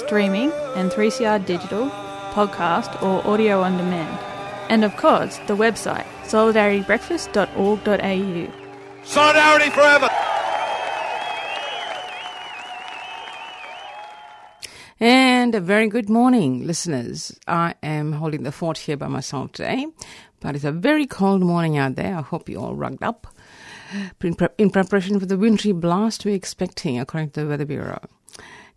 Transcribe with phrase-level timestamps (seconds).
[0.00, 1.88] streaming and 3CR digital,
[2.32, 4.18] podcast or audio on demand.
[4.68, 8.52] And of course, the website solidaritybreakfast.org.au.
[9.04, 10.08] Solidarity forever.
[15.02, 17.34] And a very good morning, listeners.
[17.48, 19.86] I am holding the fort here by myself today,
[20.40, 22.18] but it's a very cold morning out there.
[22.18, 23.26] I hope you're all rugged up
[24.22, 28.02] in, pre- in preparation for the wintry blast we're expecting, according to the Weather Bureau.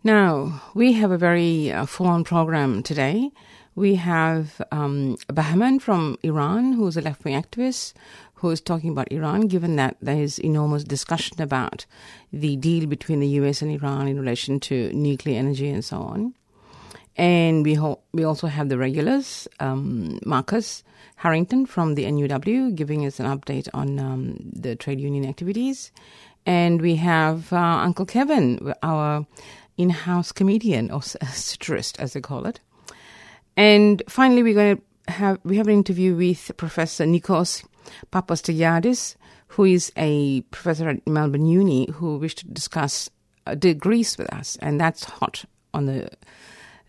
[0.06, 3.30] Now, we have a very uh, full on program today.
[3.74, 7.94] We have um, Bahman from Iran, who's a left wing activist,
[8.34, 11.86] who is talking about Iran, given that there is enormous discussion about
[12.34, 16.34] the deal between the US and Iran in relation to nuclear energy and so on.
[17.16, 20.84] And we, ho- we also have the regulars, um, Marcus
[21.16, 25.92] Harrington from the NUW, giving us an update on um, the trade union activities.
[26.44, 29.26] And we have uh, Uncle Kevin, our
[29.76, 32.60] in house comedian or satirist, as they call it.
[33.56, 37.64] And finally, we're going to have we have an interview with Professor Nikos
[38.12, 39.16] Papastergiadis,
[39.48, 43.10] who is a professor at Melbourne Uni, who wished to discuss
[43.46, 46.08] uh, Greece with us, and that's hot on the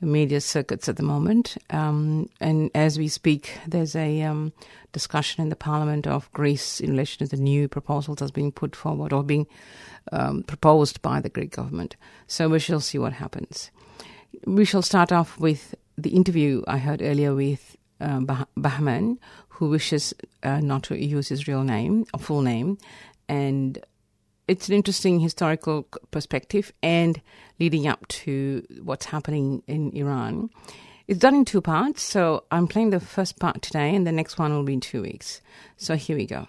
[0.02, 1.58] media circuits at the moment.
[1.70, 4.54] Um, and as we speak, there's a um,
[4.92, 8.76] discussion in the Parliament of Greece in relation to the new proposals that's being put
[8.76, 9.48] forward or being
[10.12, 11.96] um, proposed by the Greek government.
[12.28, 13.72] So we shall see what happens.
[14.46, 19.20] We shall start off with the interview I heard earlier with uh, bah- Bahman,
[19.50, 20.14] who wishes
[20.44, 22.78] uh, not to use his real name, a full name,
[23.30, 23.80] and
[24.48, 27.22] it's an interesting historical perspective and
[27.60, 30.50] leading up to what's happening in Iran.
[31.08, 34.40] It's done in two parts, so I'm playing the first part today, and the next
[34.40, 35.42] one will be in two weeks.
[35.78, 36.48] So here we go.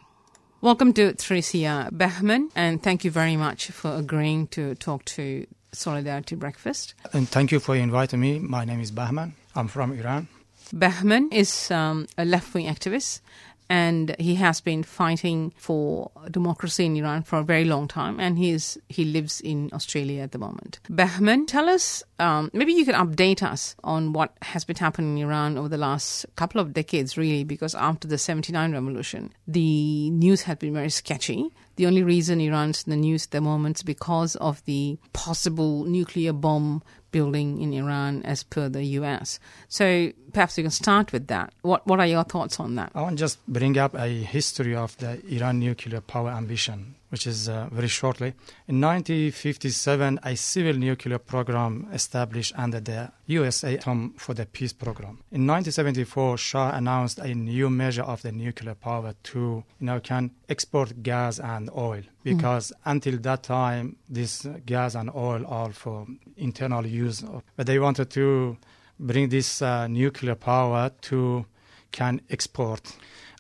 [0.63, 6.35] Welcome to 3CR Bahman, and thank you very much for agreeing to talk to Solidarity
[6.37, 6.95] Breakfast.
[7.13, 8.39] And thank you for inviting me.
[8.39, 9.35] My name is Bahman.
[9.55, 10.29] I'm from Iran.
[10.73, 13.21] Bahman is um, a left wing activist
[13.69, 18.39] and he has been fighting for democracy in Iran for a very long time, and
[18.39, 20.79] he is he lives in Australia at the moment.
[20.89, 25.25] Bahman, tell us, um, maybe you can update us on what has been happening in
[25.25, 30.43] Iran over the last couple of decades, really, because after the '79 revolution, the news
[30.43, 31.51] had been very sketchy.
[31.77, 35.85] The only reason Iran's in the news at the moment is because of the possible
[35.85, 36.83] nuclear bomb
[37.17, 39.41] building in Iran as per the US.
[39.69, 41.53] So perhaps you can start with that.
[41.63, 42.91] What what are your thoughts on that?
[42.95, 47.27] I want to just bring up a history of the Iran nuclear power ambition, which
[47.27, 48.29] is uh, very shortly.
[48.69, 55.19] In 1957, a civil nuclear program established under the USA Atom for the Peace program.
[55.31, 60.31] In 1974, Shah announced a new measure of the nuclear power to, you know, can
[60.49, 62.91] export gas and oil because mm.
[62.93, 66.07] until that time, this gas and oil are for
[66.37, 67.25] internal use.
[67.57, 68.57] But they wanted to
[68.99, 71.47] bring this uh, nuclear power to
[71.93, 72.81] can export.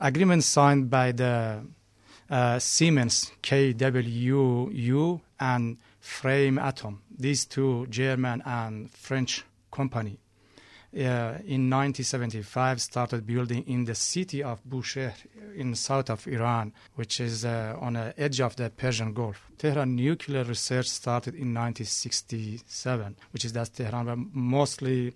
[0.00, 1.62] Agreement signed by the
[2.30, 10.18] uh, Siemens, KWU, and Framatome, these two German and French company.
[10.96, 15.12] Uh, in 1975 started building in the city of Bushehr
[15.54, 19.46] in south of Iran, which is uh, on the edge of the Persian Gulf.
[19.58, 25.12] Tehran nuclear research started in 1967, which is that Tehran, but mostly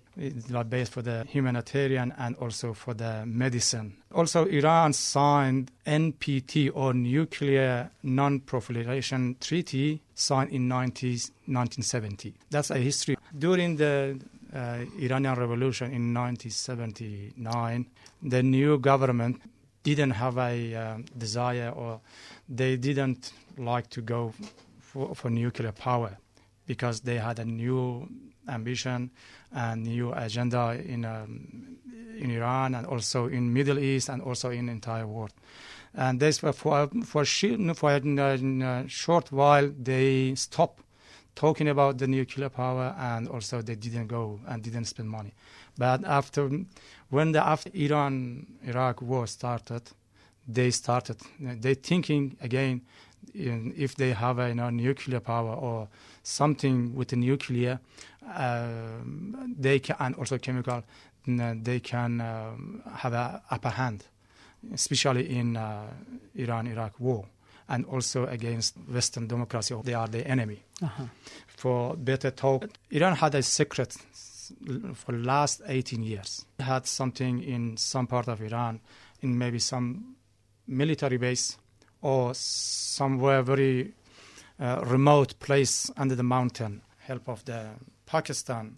[0.69, 3.93] based for the humanitarian and also for the medicine.
[4.13, 11.09] Also, Iran signed NPT or Nuclear Non-Proliferation Treaty signed in 19,
[11.47, 12.35] 1970.
[12.51, 13.17] That's a history.
[13.35, 14.19] During the
[14.53, 17.85] uh, Iranian Revolution in 1979,
[18.21, 19.41] the new government
[19.83, 22.01] didn't have a uh, desire or
[22.47, 24.33] they didn't like to go
[24.79, 26.17] for, for, nuclear power
[26.67, 28.07] because they had a new
[28.47, 29.09] ambition
[29.53, 31.77] and new agenda in um,
[32.17, 35.33] in Iran and also in Middle East and also in entire world.
[35.95, 37.25] And this for for for,
[37.73, 37.91] for
[38.61, 40.83] a short while they stopped
[41.35, 45.33] talking about the nuclear power and also they didn't go and didn't spend money.
[45.77, 46.49] But after
[47.09, 49.83] when the after Iran Iraq war started,
[50.47, 52.81] they started they thinking again
[53.33, 55.87] in, if they have a you know, nuclear power or
[56.23, 57.79] something with the nuclear,
[58.35, 58.77] uh,
[59.57, 60.83] they can and also chemical,
[61.25, 64.05] they can um, have a upper hand,
[64.73, 65.87] especially in uh,
[66.35, 67.25] Iran-Iraq war,
[67.71, 69.73] and also against Western democracy.
[69.83, 70.61] They are the enemy.
[70.81, 71.05] Uh-huh.
[71.47, 73.95] For better talk, Iran had a secret
[74.93, 76.45] for last 18 years.
[76.59, 78.81] It had something in some part of Iran,
[79.21, 80.15] in maybe some
[80.67, 81.57] military base
[82.01, 83.93] or somewhere very
[84.59, 87.69] uh, remote place under the mountain, help of the
[88.05, 88.75] Pakistan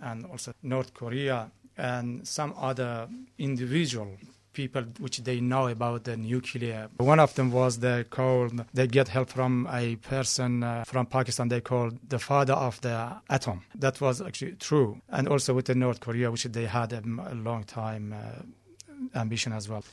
[0.00, 3.08] and also North Korea and some other
[3.38, 4.16] individual
[4.62, 6.80] people which they know about the nuclear.
[7.14, 9.52] One of them was they called they get help from
[9.82, 9.84] a
[10.14, 12.96] person uh, from Pakistan they called the father of the
[13.36, 13.58] atom.
[13.84, 17.02] That was actually true, and also with the North Korea, which they had a,
[17.34, 19.84] a long time uh, ambition as well.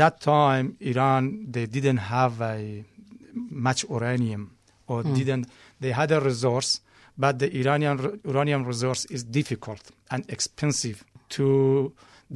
[0.00, 1.22] That time, Iran
[1.54, 2.84] they didn't have a
[3.66, 4.42] much uranium,
[4.90, 5.14] or mm.
[5.18, 5.44] didn't
[5.82, 6.70] they had a resource,
[7.16, 10.98] but the Iranian uranium resource is difficult and expensive
[11.36, 11.46] to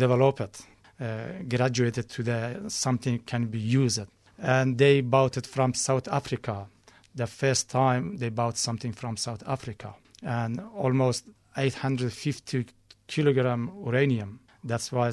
[0.03, 0.55] develop it,
[0.99, 4.01] graduated to the something can be used.
[4.39, 6.67] And they bought it from South Africa.
[7.15, 11.25] The first time they bought something from South Africa, and almost
[11.57, 12.67] 850
[13.07, 14.41] kilogram uranium.
[14.65, 15.13] That's why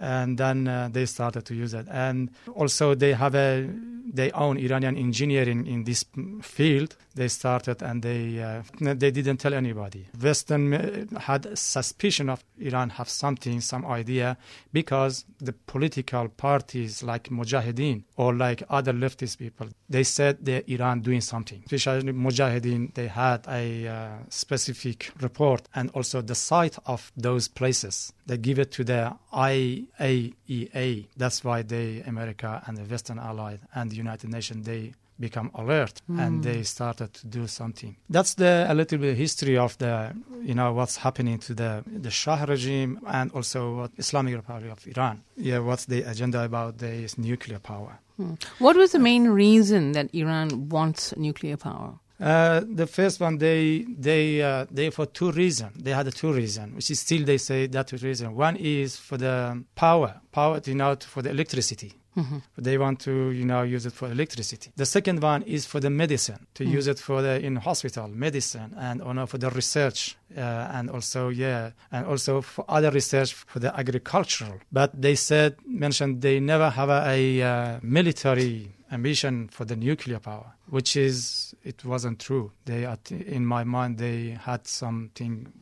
[0.00, 1.86] and then uh, they started to use it.
[1.90, 3.68] And also they have a
[4.12, 6.04] they own Iranian engineering in this
[6.42, 6.96] field.
[7.14, 10.06] They started and they uh, they didn't tell anybody.
[10.20, 14.36] Western had suspicion of Iran have something, some idea,
[14.72, 21.00] because the political parties like Mujahideen or like other leftist people, they said that Iran
[21.00, 21.62] doing something.
[21.64, 28.12] Especially Mujahideen, they had a uh, specific report and also the site of those places.
[28.30, 31.08] They give it to the IAEA.
[31.16, 36.00] That's why they, America and the Western allied and the United Nations, they become alert
[36.08, 36.24] mm.
[36.24, 37.96] and they started to do something.
[38.08, 42.12] That's the a little bit history of the you know what's happening to the the
[42.12, 45.24] Shah regime and also what Islamic Republic of Iran.
[45.36, 47.98] Yeah, what's the agenda about the nuclear power?
[48.20, 48.40] Mm.
[48.60, 51.98] What was the main reason that Iran wants nuclear power?
[52.20, 55.72] Uh, the first one, they they uh, they for two reasons.
[55.82, 58.34] They had two reasons, which is still they say that two reason.
[58.34, 61.94] One is for the power, power you know for the electricity.
[62.16, 62.38] Mm-hmm.
[62.58, 64.72] They want to, you know, use it for electricity.
[64.76, 66.70] The second one is for the medicine, to mm.
[66.70, 71.28] use it for the in hospital medicine and or for the research uh, and also
[71.28, 74.58] yeah, and also for other research for the agricultural.
[74.72, 80.18] But they said mentioned they never have a, a uh, military ambition for the nuclear
[80.18, 82.52] power, which is it wasn't true.
[82.64, 85.52] They, in my mind, they had something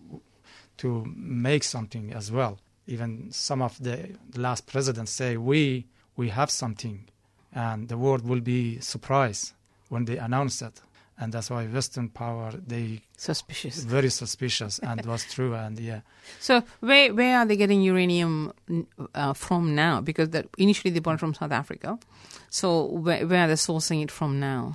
[0.78, 2.58] to make something as well.
[2.86, 5.86] Even some of the last presidents say we
[6.16, 7.08] we have something,
[7.52, 9.52] and the world will be surprised
[9.88, 10.80] when they announce it.
[11.20, 15.54] And that's why Western power they suspicious, very suspicious, and was true.
[15.54, 16.00] And yeah.
[16.38, 18.52] So where where are they getting uranium
[19.14, 20.00] uh, from now?
[20.00, 21.98] Because that initially they bought from South Africa.
[22.50, 24.74] So where, where are they sourcing it from now?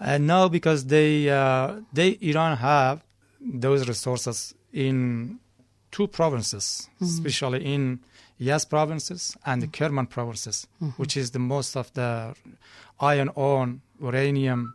[0.00, 3.04] Uh, no, because they uh, they Iran have
[3.40, 5.38] those resources in
[5.92, 7.04] two provinces, mm-hmm.
[7.04, 8.00] especially in
[8.40, 9.84] Yazd provinces and the mm-hmm.
[9.84, 10.90] Kerman provinces, mm-hmm.
[11.00, 12.34] which is the most of the
[12.98, 14.74] iron ore, uranium,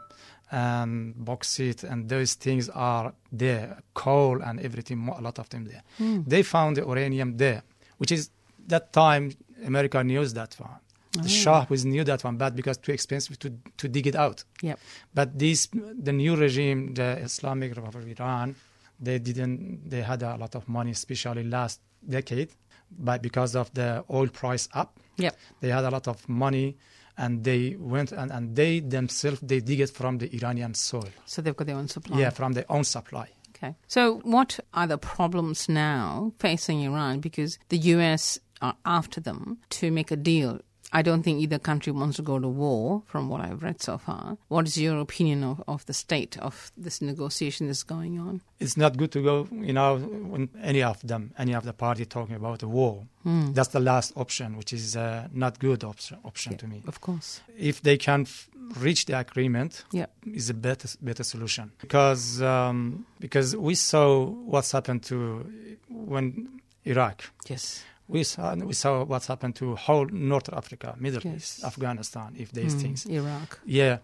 [0.52, 5.84] and bauxite, and those things are there, coal and everything, a lot of them there.
[6.00, 6.26] Mm.
[6.28, 7.64] They found the uranium there,
[7.98, 8.32] which is
[8.68, 9.32] that time
[9.66, 10.80] America knew that one.
[11.12, 11.28] The oh.
[11.28, 14.44] Shah was knew that one, but because too expensive to, to dig it out.
[14.62, 14.80] Yep.
[15.14, 18.56] But this, the new regime, the Islamic Republic of Iran,
[19.00, 19.90] they didn't.
[19.90, 22.50] They had a lot of money, especially last decade,
[22.92, 25.36] but because of the oil price up, yep.
[25.62, 26.78] they had a lot of money
[27.20, 31.10] and they went and, and they themselves they dig it from the Iranian soil.
[31.26, 32.18] So they've got their own supply.
[32.18, 33.30] Yeah, from their own supply.
[33.56, 33.76] Okay.
[33.88, 39.92] So what are the problems now facing Iran because the US are after them to
[39.92, 40.60] make a deal
[40.92, 43.98] I don't think either country wants to go to war, from what I've read so
[43.98, 44.38] far.
[44.48, 48.42] What is your opinion of, of the state of this negotiation that's going on?
[48.60, 52.06] It's not good to go, you know, when any of them, any of the party
[52.06, 53.06] talking about a war.
[53.26, 53.54] Mm.
[53.54, 56.82] That's the last option, which is uh, not good option, option yeah, to me.
[56.88, 57.42] Of course.
[57.58, 60.08] If they can f- reach the agreement, yeah.
[60.26, 65.46] is a better better solution because um, because we saw what's happened to
[65.90, 67.24] when Iraq.
[67.48, 67.84] Yes.
[68.10, 71.36] We saw, we saw what's happened to whole North Africa, Middle Yes.
[71.36, 73.06] East, Afghanistan, if these Mm, things.
[73.06, 73.60] Iraq.
[73.66, 73.98] Yeah,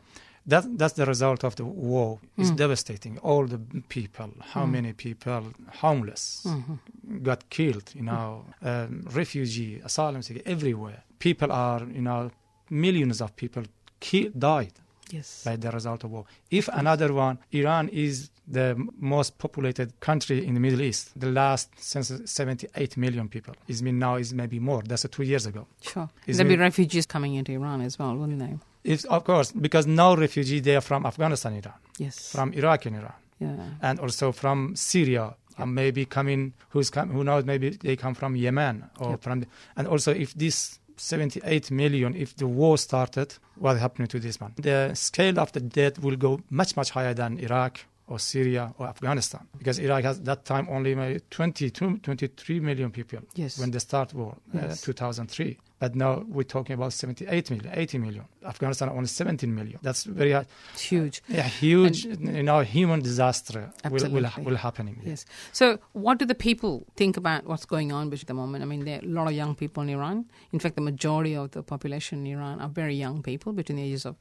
[0.52, 2.20] that that's the result of the war.
[2.38, 2.58] It's Mm.
[2.58, 3.18] devastating.
[3.30, 3.60] All the
[3.90, 4.72] people, how Mm.
[4.72, 5.42] many people
[5.82, 7.24] homeless Mhm.
[7.24, 7.88] got killed.
[7.96, 11.00] You know, um, refugee, asylum seeker, everywhere.
[11.20, 12.30] People are, you know,
[12.70, 13.64] millions of people
[14.00, 14.74] ki- died
[15.10, 15.44] Yes.
[15.44, 16.26] by the result of war.
[16.52, 21.12] If another one, Iran is the most populated country in the Middle East.
[21.20, 23.56] The last census, 78 million people.
[23.68, 24.82] Is mean now is maybe more.
[24.84, 25.68] That's uh, two years ago.
[25.82, 26.10] Sure.
[26.28, 28.58] There'll be refugees coming into Iran as well, wouldn't they?
[28.84, 32.32] If, of course, because no refugee they are from Afghanistan, Iran, Yes.
[32.32, 33.14] from Iraq and Iran.
[33.40, 33.56] yeah.
[33.82, 35.36] and also from Syria.
[35.58, 37.46] And maybe coming, who's come, who knows?
[37.46, 39.22] Maybe they come from Yemen or Yep.
[39.24, 39.40] from.
[39.40, 39.48] The,
[39.78, 44.54] and also, if this 78 million, if the war started, what happened to this one?
[44.58, 48.88] The scale of the death will go much much higher than Iraq or Syria or
[48.88, 53.58] Afghanistan because Iraq has that time only maybe 22, 23 million people Yes.
[53.60, 54.84] when they start war, Yes.
[54.84, 55.58] uh, 2003.
[55.78, 58.24] But now we're talking about 78 million, 80 million.
[58.46, 59.78] Afghanistan only 17 million.
[59.82, 60.32] That's very.
[60.32, 61.22] It's huge.
[61.28, 65.02] Yeah, huge, you know, human disaster will, will, will happening.
[65.06, 65.26] Yes.
[65.52, 68.64] So, what do the people think about what's going on at the moment?
[68.64, 70.26] I mean, there are a lot of young people in Iran.
[70.54, 73.84] In fact, the majority of the population in Iran are very young people between the
[73.84, 74.16] ages of,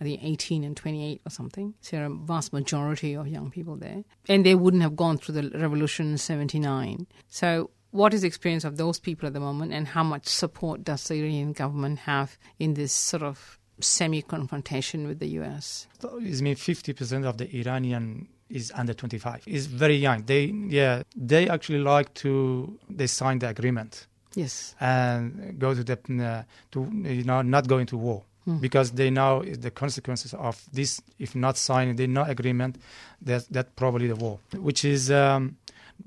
[0.00, 1.74] I think, 18 and 28 or something.
[1.80, 4.04] So, there are a vast majority of young people there.
[4.28, 7.06] And they wouldn't have gone through the revolution in 79.
[7.28, 10.84] So, what is the experience of those people at the moment, and how much support
[10.84, 15.86] does the Iranian government have in this sort of semi confrontation with the US?
[16.00, 19.42] So It means 50% of the Iranian is under 25.
[19.46, 20.24] Is very young.
[20.24, 24.74] They yeah, they actually like to they sign the agreement Yes.
[24.80, 28.56] and go to the uh, to you know not go into war Hmm.
[28.60, 32.78] because they know the consequences of this if not signing the no agreement
[33.20, 35.58] that that probably the war which is um,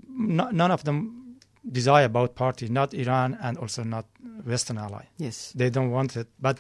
[0.10, 1.38] no, none of them
[1.72, 4.06] desire both parties not Iran and also not
[4.46, 5.52] Western ally Yes.
[5.56, 6.28] they don't want it.
[6.40, 6.58] But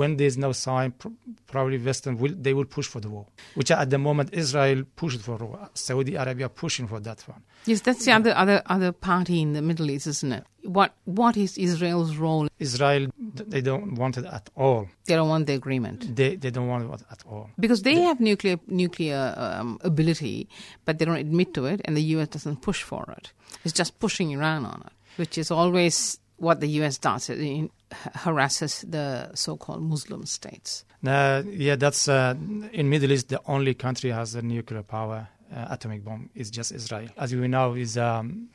[0.00, 1.08] when there's no sign, pr-
[1.46, 5.20] probably Western will they will push for the war, which at the moment Israel pushed
[5.20, 5.68] for war.
[5.74, 7.42] Saudi Arabia pushing for that one.
[7.66, 10.44] Yes, that's the other other other party in the Middle East, isn't it?
[10.62, 12.48] What what is Israel's role?
[12.58, 14.88] Israel they don't want it at all.
[15.06, 17.46] They don't want the agreement They they don't want it at all.
[17.58, 20.48] because they have nuclear nuclear um, ability,
[20.84, 22.28] but they don't admit to it, and the U.S.
[22.28, 23.32] doesn't push for it.
[23.64, 26.98] It's just pushing Iran on it, which is always what the U.S.
[26.98, 27.30] does.
[27.30, 27.70] It
[28.14, 30.84] harasses the so-called Muslim states.
[31.06, 32.34] Uh, yeah, that's uh,
[32.72, 33.28] in Middle East.
[33.28, 37.08] The only country has a nuclear power, uh, atomic bomb, is just Israel.
[37.16, 38.48] As we know, is um,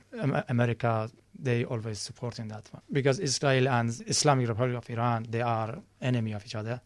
[0.50, 1.10] America.
[1.38, 6.32] They always supporting that one because Israel and Islamic Republic of Iran they are enemy
[6.32, 6.80] of each other.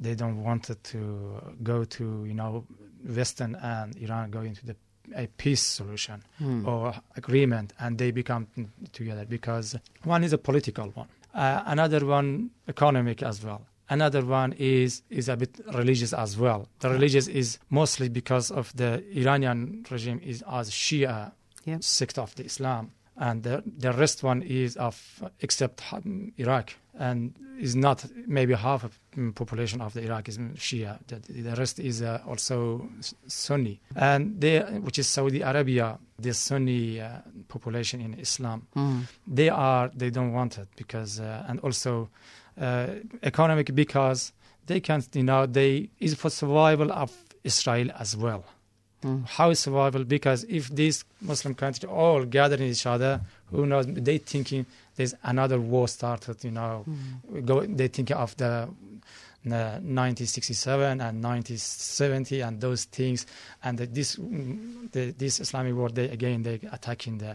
[0.00, 2.64] They don't want to go to you know
[3.06, 4.74] Western and Iran go into the
[5.16, 6.66] a peace solution Hmm.
[6.66, 8.46] or agreement, and they become
[8.92, 13.62] together because one is a political one, uh, another one economic as well.
[13.88, 16.68] Another one is is a bit religious as well.
[16.78, 21.32] The religious is mostly because of the Iranian regime is as Shia
[21.66, 21.82] Yep.
[21.82, 22.90] sect of the Islam,
[23.20, 24.96] and the the rest one is of
[25.40, 25.82] except
[26.38, 30.98] Iraq and is not maybe half of mm, population of the Iraq is Shia.
[31.06, 32.88] The, the rest is uh, also
[33.26, 35.98] Sunni, and they which is Saudi Arabia.
[36.18, 37.08] The Sunni uh,
[37.48, 39.00] population in Islam, Hmm.
[39.26, 42.08] they are they don't want it because uh, and also
[42.60, 42.86] uh,
[43.22, 44.32] economic because
[44.66, 47.10] they can't you know they is for survival of
[47.44, 48.44] Israel as well.
[49.02, 49.22] Hmm.
[49.26, 50.04] How is survival?
[50.04, 53.86] Because if these Muslim countries all gathering each other, who knows?
[53.86, 54.66] They thinking
[54.96, 56.44] there's another war started.
[56.44, 57.40] You know, Hmm.
[57.44, 57.64] go.
[57.66, 58.68] They thinking of the.
[59.42, 63.24] Uh, 1967 and 1970 and those things
[63.64, 67.30] and the, this mm, the, this Islamic war they again they attacking the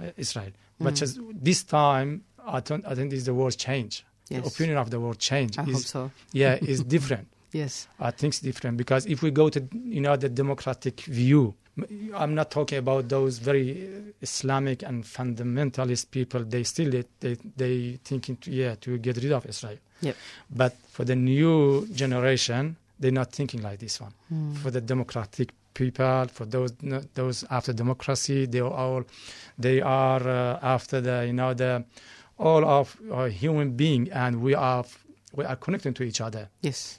[0.00, 0.96] uh, Israel but Mm.
[0.98, 4.42] just this time I don't I think this the world change Yes.
[4.42, 6.10] the opinion of the world change I is, hope so.
[6.32, 7.88] yeah is different Yes.
[8.00, 11.54] I think it's different because if we go to you know the democratic view,
[12.14, 16.44] I'm not talking about those very uh, Islamic and fundamentalist people.
[16.44, 19.78] They still they they, they thinking to, yeah to get rid of Israel.
[20.02, 20.16] Yep.
[20.50, 24.12] But for the new generation, they're not thinking like this one.
[24.28, 24.54] Hmm.
[24.54, 26.72] For the democratic people, for those
[27.14, 29.04] those after democracy, they are all
[29.58, 31.84] they are uh, after the you know the
[32.38, 34.84] all of uh, human being, and we are
[35.36, 36.98] we are connecting to each other Yes.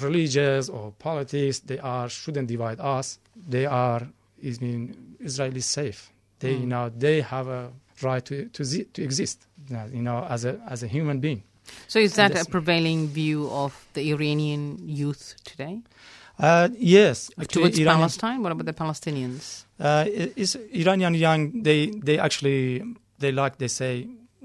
[0.00, 3.18] religious or politics, they are shouldn't divide us.
[3.48, 4.02] They are,
[4.44, 6.10] I mean, Israel is safe.
[6.40, 6.72] They, you Mm.
[6.74, 7.62] know, they have a
[8.02, 8.62] right to to,
[8.94, 9.36] to exist,
[9.96, 11.42] you know, as a as a human being.
[11.92, 14.62] So is that a prevailing view of the Iranian
[15.02, 15.74] youth today?
[16.38, 17.16] Uh, yes.
[17.54, 18.38] Towards Iranian- Palestine?
[18.42, 19.64] What about the Palestinians?
[19.78, 20.04] Uh,
[20.44, 20.50] is
[20.82, 21.40] Iranian young?
[21.68, 22.82] They they actually
[23.22, 23.92] they like they say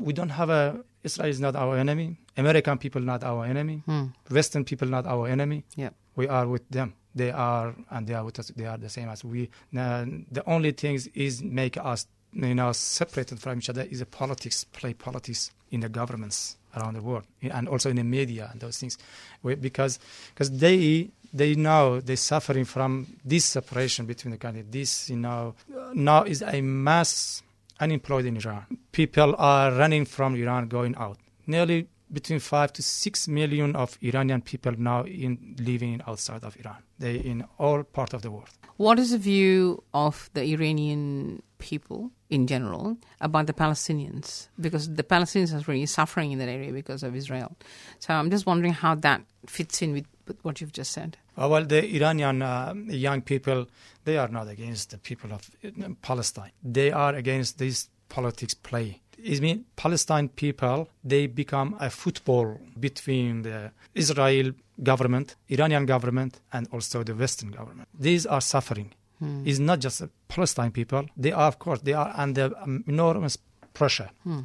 [0.08, 0.64] we don't have a
[1.08, 2.10] Israel is not our enemy.
[2.38, 3.82] American people not our enemy.
[3.86, 4.06] Hmm.
[4.30, 5.64] Western people not our enemy.
[5.76, 5.90] Yeah.
[6.16, 6.94] We are with them.
[7.14, 8.52] They are and they are with us.
[8.56, 9.50] They are the same as we.
[9.78, 14.06] Uh, the only things is make us you know separated from each other is a
[14.06, 14.66] politics.
[14.66, 18.78] Play politics in the governments around the world and also in the media and those
[18.78, 18.98] things,
[19.44, 19.98] We- because
[20.34, 24.64] because they they know they're suffering from this separation between the country.
[24.70, 25.56] This you know
[25.94, 27.42] now is a mass
[27.80, 28.66] unemployed in Iran.
[28.92, 31.18] People are running from Iran, going out.
[31.48, 36.82] Nearly between five to six million of Iranian people now in living outside of Iran.
[36.98, 38.50] They in all part of the world.
[38.78, 44.48] What is the view of the Iranian people in general about the Palestinians?
[44.60, 47.56] Because the Palestinians are really suffering in that area because of Israel.
[48.00, 50.08] So I'm just wondering how that fits in with,
[50.42, 51.18] what you've just said.
[51.38, 53.68] Uh, well, the Iranian uh, young people,
[54.06, 56.52] they are not against the people of uh, Palestine.
[56.64, 59.02] They are against this politics play.
[59.18, 64.52] It means Palestine people, they become a football between the Israel
[64.84, 67.88] government, Iranian government, and also the Western government.
[67.98, 68.92] These are suffering.
[69.20, 69.44] Hmm.
[69.48, 71.06] It's not just the Palestine people.
[71.16, 72.52] They are, of course, they are under
[72.88, 73.38] enormous
[73.74, 74.10] pressure.
[74.24, 74.42] Hmm.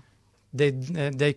[0.52, 1.36] They uh, they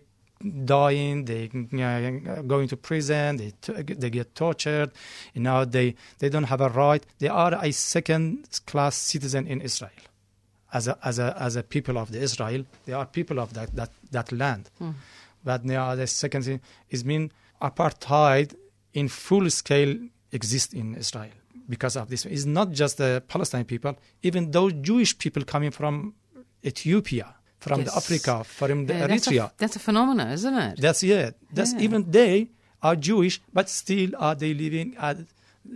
[0.66, 4.92] dying, they uh, going to prison, they t- they get tortured.
[5.34, 7.06] You know, they they don't have a right.
[7.20, 9.92] They are a second class citizen in Israel.
[10.78, 13.70] As a as a as a people of the Israel, they are people of that
[13.80, 14.64] that that land.
[14.80, 14.92] Hmm.
[15.48, 16.60] But they are the second thing
[16.96, 17.24] is mean
[17.70, 18.56] apartheid
[18.94, 19.94] in full scale
[20.32, 21.32] exists in Israel
[21.74, 22.22] because of this.
[22.26, 23.94] It's not just the Palestine people,
[24.28, 25.94] even those Jewish people coming from
[26.72, 27.28] Ethiopia,
[27.60, 29.46] from the Africa, from the Yeah, that's, Eritrea.
[29.46, 30.76] a, that's a phenomenon, isn't it?
[30.86, 31.32] That's yeah.
[31.58, 31.86] That's Yeah.
[31.86, 32.34] even they
[32.82, 35.18] are Jewish, but still are they living as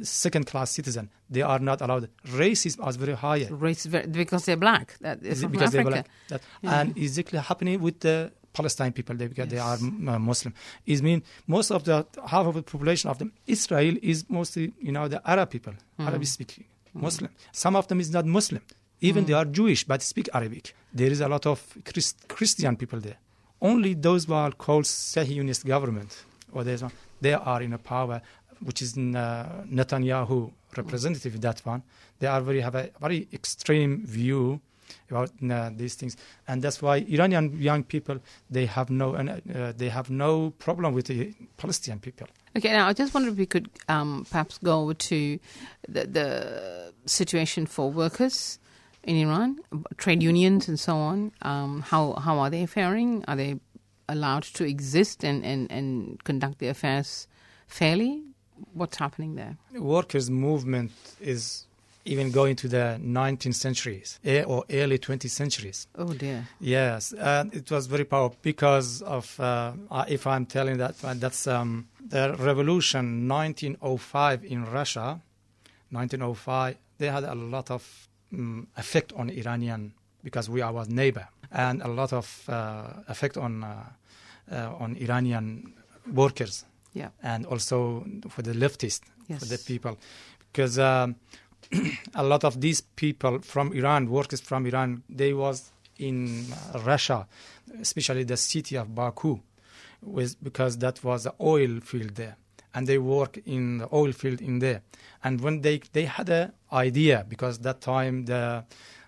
[0.01, 1.09] second class citizen.
[1.29, 2.09] They are not allowed.
[2.25, 3.47] Racism is very high.
[3.49, 4.95] Race, because they're black.
[5.01, 5.77] That, they're Is it because Africa.
[5.77, 6.41] they were like that.
[6.61, 6.79] Yeah.
[6.81, 10.53] And exactly happening with the Palestine people they, because they are uh, Muslim.
[10.85, 14.91] Is mean most of the half of the population of them Israel is mostly you
[14.91, 16.07] know the Arab people, Mm.
[16.07, 17.29] Arabic speaking Muslim.
[17.51, 18.61] Some of them is not Muslim.
[18.99, 19.27] Even Mm.
[19.27, 20.73] they are Jewish but speak Arabic.
[20.93, 23.17] There is a lot of Christ, Christian people there.
[23.61, 26.11] Only those who are called Zionist government
[26.51, 28.21] or they are in a power
[28.61, 31.83] which is Netanyahu representative that one.
[32.19, 34.61] They are very have a very extreme view
[35.09, 36.15] about uh, these things,
[36.47, 41.07] and that's why Iranian young people they have no uh, they have no problem with
[41.07, 42.27] the Palestinian people.
[42.55, 45.39] Okay, now I just wonder if we could um, perhaps go over to
[45.87, 48.59] the, the situation for workers
[49.03, 49.59] in Iran,
[49.97, 51.31] trade unions and so on.
[51.41, 53.23] Um, how how are they faring?
[53.27, 53.59] Are they
[54.09, 57.27] allowed to exist and, and, and conduct their affairs
[57.67, 58.23] fairly?
[58.73, 59.57] What's happening there?
[59.73, 61.65] Workers' movement is
[62.05, 65.87] even going to the 19th centuries eh, or early 20th centuries.
[65.97, 66.47] Oh dear.
[66.59, 69.73] Yes, and it was very powerful because of, uh,
[70.07, 75.19] if I'm telling that, uh, that's um, the revolution 1905 in Russia,
[75.91, 79.93] 1905, they had a lot of um, effect on Iranian
[80.23, 83.83] because we are our neighbor, and a lot of uh, effect on uh,
[84.51, 85.73] uh, on Iranian
[86.13, 86.65] workers,
[86.97, 87.09] Yeah.
[87.21, 89.05] and also for the leftists,
[89.39, 89.97] for the people,
[90.51, 90.79] because.
[90.79, 91.15] Um,
[92.15, 96.45] a lot of these people from Iran, workers from Iran, they was in
[96.85, 97.27] Russia,
[97.81, 99.39] especially the city of Baku,
[100.01, 102.37] was because that was the oil field there,
[102.73, 104.81] and they work in the oil field in there.
[105.23, 108.63] And when they they had a idea because that time the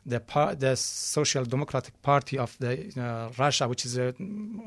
[0.10, 4.12] the par- the Social Democratic Party of the uh, Russia, which is uh,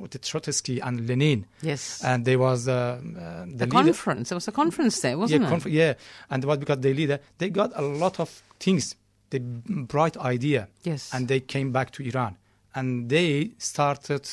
[0.00, 2.02] with Trotsky and Lenin, Yes.
[2.04, 4.28] and there was uh, uh, the the conference.
[4.30, 5.50] There was a conference there, wasn't yeah, it?
[5.50, 5.94] conf- yeah,
[6.30, 8.28] and it was because the leader they got a lot of
[8.60, 8.94] things,
[9.30, 11.10] the bright idea, Yes.
[11.12, 12.36] and they came back to Iran,
[12.74, 14.28] and they started.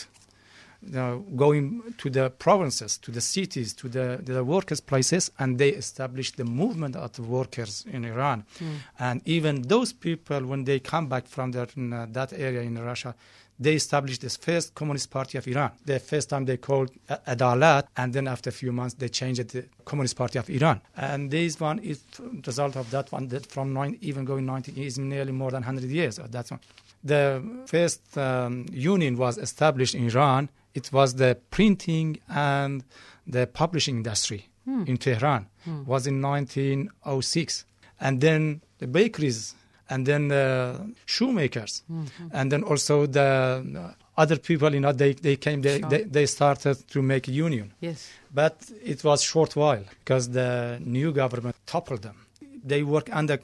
[1.36, 6.38] Going to the provinces, to the cities, to the, the workers' places, and they established
[6.38, 8.46] the movement of the workers in Iran.
[8.60, 8.76] Mm.
[8.98, 12.78] And even those people, when they come back from their, in, uh, that area in
[12.82, 13.14] Russia,
[13.60, 15.72] they established this first Communist Party of Iran.
[15.86, 19.50] The first time they called Adalat, and then after a few months they changed it
[19.50, 20.82] to Communist Party of Iran.
[20.96, 22.02] And this one is
[22.48, 25.90] result of that one that from nine, even going 90 is nearly more than 100
[25.90, 26.62] years of that one.
[27.04, 30.50] The first um, union was established in Iran.
[30.74, 32.84] It was the printing and
[33.28, 34.84] the publishing industry Hmm.
[34.88, 35.48] in Tehran.
[35.66, 35.84] Hmm.
[35.86, 37.66] Was in 1906,
[38.00, 39.56] and then the bakeries,
[39.90, 42.08] and then the shoemakers, Mhm.
[42.32, 45.90] and then also the uh, other people, you know, they, they came, they, Sure.
[45.90, 47.72] they, they started to make a union.
[47.80, 48.08] Yes.
[48.34, 52.16] But it was short while because the new government toppled them.
[52.64, 53.40] They work under,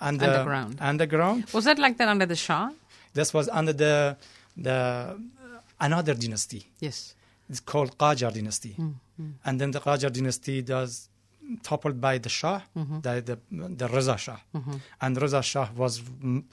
[0.00, 0.76] under Underground.
[0.80, 1.44] Underground.
[1.52, 2.70] Was that like that under the Shah?
[3.12, 4.16] This was under the
[4.56, 5.16] the
[5.80, 6.62] another dynasty.
[6.80, 7.14] Yes.
[7.48, 8.74] It's called Qajar dynasty.
[8.78, 8.94] Mm,
[9.44, 11.08] And then the Qajar dynasty does
[11.62, 13.02] toppled by the Shah, Mhm.
[13.02, 13.36] the, the
[13.80, 14.38] the Reza Shah.
[14.54, 14.80] Mhm.
[15.00, 16.44] And Reza Shah was m-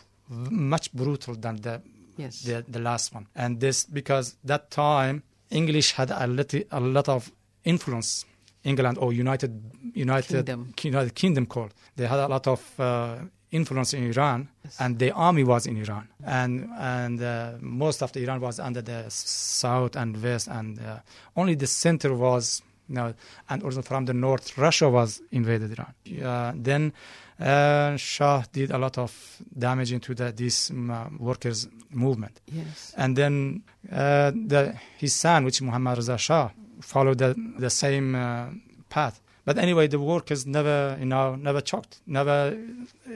[0.73, 1.81] much brutal than the,
[2.17, 2.41] Yes.
[2.43, 3.27] the the last one.
[3.35, 7.31] And this because that time English had a lot, a lot of
[7.63, 8.25] influence.
[8.63, 9.51] England or United
[9.93, 10.73] United Kingdom.
[10.83, 11.73] United Kingdom called.
[11.95, 13.19] They had a lot of uh,
[13.51, 18.23] influence in Iran, and the army was in Iran, and and uh, most of the
[18.23, 20.99] Iran was under the south and west, and uh,
[21.35, 22.61] only the center was.
[22.89, 23.13] You know,
[23.49, 25.93] and also from the north, Russia was invaded Iran.
[26.23, 26.93] Uh, then
[27.37, 32.39] uh, Shah did a lot of damage into the, this um, uh, workers' movement.
[32.45, 32.93] Yes.
[32.95, 38.47] And then uh, the, his son, which Muhammad Reza Shah, followed the, the same uh,
[38.89, 39.19] path.
[39.47, 42.57] But anyway, the workers never, you know, never choked, never,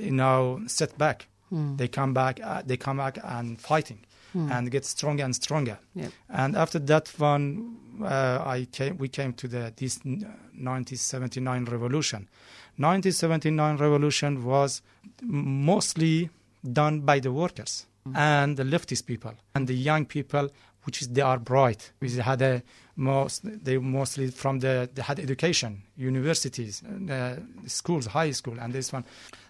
[0.08, 1.28] you know, set back.
[1.50, 1.76] Hmm.
[1.80, 4.00] They come back, uh, they come back and fighting,
[4.34, 4.50] Hmm.
[4.52, 5.78] and get stronger and stronger.
[5.94, 6.12] Yep.
[6.30, 12.30] And after that one, uh, I came, we came to the this 1979 revolution.
[12.78, 14.82] 1979 revolution was
[15.22, 16.30] mostly
[16.64, 20.50] done by the workers and the leftist people and the young people,
[20.86, 21.92] which is they are bright.
[22.00, 22.64] We had a
[23.02, 27.36] most they mostly from the they had education, universities, uh,
[27.66, 29.04] schools, high school, and this one.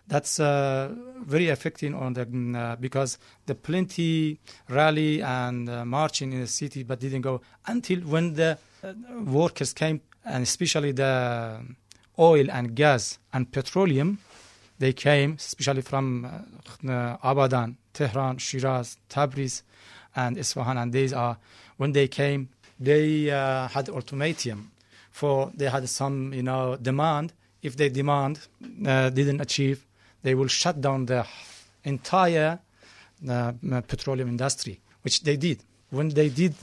[0.08, 6.34] That's uh, very affecting on the mm, uh, because the plenty rally and uh, marching
[6.34, 11.60] in the city, but didn't go until when the uh, workers came, and especially the
[12.18, 14.18] oil and gas and petroleum,
[14.80, 16.28] they came, especially from
[17.24, 19.64] Abadan, Tehran, Shiraz, Tabriz,
[20.16, 21.38] and Isfahan, and these are
[21.78, 22.50] when they came,
[22.82, 24.72] they uh, had ultimatum
[25.12, 27.34] for they had some you know demand.
[27.62, 28.40] If they demand
[28.86, 29.86] uh, didn't achieve,
[30.24, 31.26] they will shut down the
[31.84, 32.60] entire
[33.30, 33.52] uh,
[33.88, 35.60] petroleum industry, which they did.
[35.92, 36.56] When they did,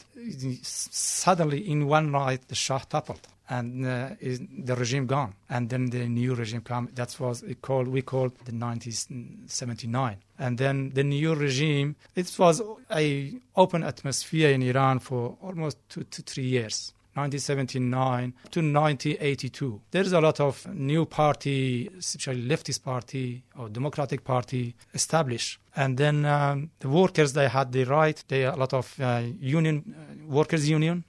[0.63, 5.91] suddenly in one night the Shah toppled and uh, is the regime gone, and then
[5.91, 6.89] the new regime come.
[6.95, 11.97] That was called we called the 1979, and then the new regime.
[12.15, 16.93] It was a open atmosphere in Iran for almost two to three years.
[17.19, 19.81] 1979 to 1982.
[19.91, 25.59] There's a lot of new party, especially leftist party or democratic party established.
[25.75, 29.95] And then um, the workers, they had the right, they a lot of uh, union,
[29.97, 31.05] uh, workers union,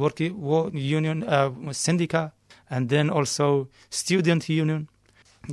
[0.00, 2.32] working wo- union, uh, syndicat,
[2.68, 4.88] and then also student union,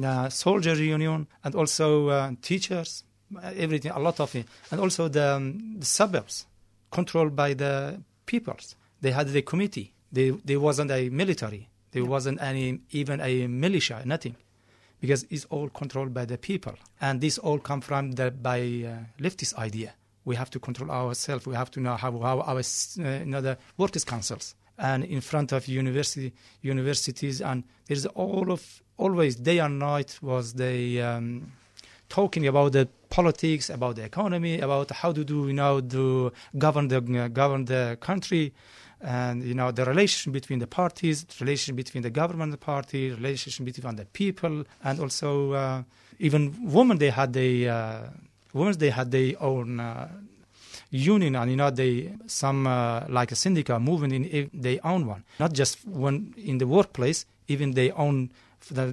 [0.04, 3.04] uh, soldier union, and also uh, teachers,
[3.56, 4.46] everything, a lot of it.
[4.72, 6.46] And also the, um, the suburbs
[6.92, 8.76] controlled by the peoples.
[9.02, 9.94] They had the committee.
[10.12, 11.68] They, there wasn't a military.
[11.92, 14.36] There wasn't any even a militia, nothing,
[15.02, 16.76] because it's all controlled by the people.
[17.00, 19.94] And this all come from the by uh, leftist idea.
[20.28, 21.48] We have to control ourselves.
[21.52, 25.68] We have to know how, how our uh, the workers' councils and in front of
[25.68, 28.62] university universities and there's all of
[28.98, 31.52] always day and night was they um,
[32.10, 36.88] talking about the politics, about the economy, about how to do you know to govern
[36.88, 38.54] the uh, govern the country,
[39.02, 43.12] and you know the relation between the parties, relation between the government and the party,
[43.12, 45.84] relation between the people, and also uh,
[46.20, 48.00] even women they had the uh,
[48.58, 49.80] women they had their own.
[49.80, 50.08] Uh,
[50.90, 55.22] union and you know they some uh, like a syndicate movement in they own one
[55.44, 58.30] not just one in the workplace even they own
[58.72, 58.86] the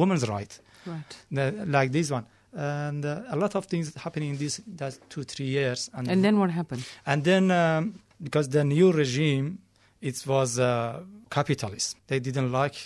[0.00, 0.52] women's right
[0.86, 1.10] Right.
[1.30, 2.24] the, like this one
[2.54, 6.24] and uh, a lot of things happening in these that two three years and And
[6.24, 6.82] then what happened?
[7.10, 9.58] and then um, because the new regime
[10.00, 11.00] it was uh,
[11.38, 12.76] capitalist they didn't like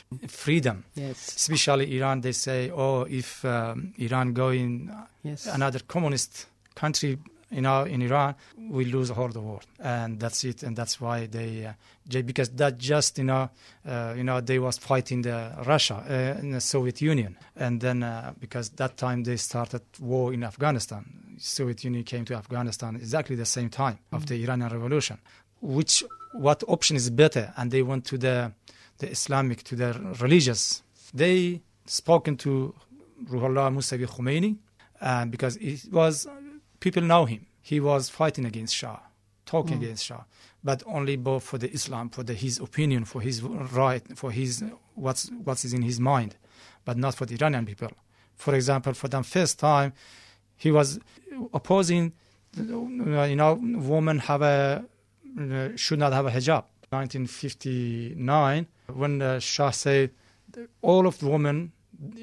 [0.45, 0.77] freedom.
[0.95, 1.19] Yes.
[1.41, 4.73] especially iran they say oh if um, iran going
[5.31, 5.47] Yes.
[5.59, 6.33] another communist
[6.83, 7.13] country
[7.57, 8.35] you know in iran
[8.77, 9.61] we lose all the war.
[9.95, 13.45] And that's it and that's why they uh, because that just you know
[13.93, 15.39] uh, you know they was fighting the
[15.73, 17.33] russia uh, in the soviet union.
[17.65, 21.03] And then uh, because that time they started war in afghanistan.
[21.39, 25.17] Soviet union came to afghanistan exactly the same time of the iranian revolution
[25.61, 28.53] which what option is better and they went to the
[28.99, 30.83] the islamic to the religious.
[31.15, 32.75] They spoken to
[33.31, 34.57] ruhollah musavi khomeini
[35.01, 36.27] and because it was
[36.81, 37.47] people know him.
[37.63, 38.99] He was fighting against shah
[39.47, 39.83] talking Mm.
[39.83, 40.23] against shah
[40.63, 44.63] but only both for the islam for the, his opinion for his right for his
[44.95, 46.37] what's what's in his mind
[46.85, 47.91] but not for the iranian people.
[48.37, 49.93] For example for the first time
[50.57, 50.99] he was
[51.55, 52.13] opposing
[52.59, 53.55] uh, you know
[53.95, 54.83] women have a uh,
[55.77, 56.65] should not have a hijab.
[56.91, 60.11] 1959, when the Shah said
[60.81, 61.73] all of the women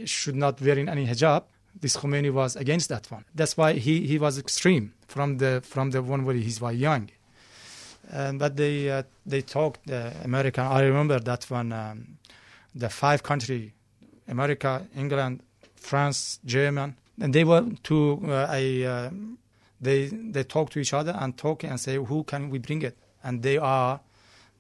[0.06, 1.44] should not wearing any hijab,
[1.80, 3.26] this Khomeini was against that one.
[3.34, 7.10] That's why he, he was extreme from the from the one where he was young.
[8.12, 10.66] And but they uh, they talked uh, American.
[10.66, 11.72] I remember that one.
[11.72, 12.18] Um,
[12.74, 13.74] the five country,
[14.28, 15.42] America, England,
[15.76, 18.86] France, German, and they went to uh, a.
[18.86, 19.10] Uh,
[19.82, 22.98] they they talk to each other and talk and say who can we bring it,
[23.26, 24.00] and they are,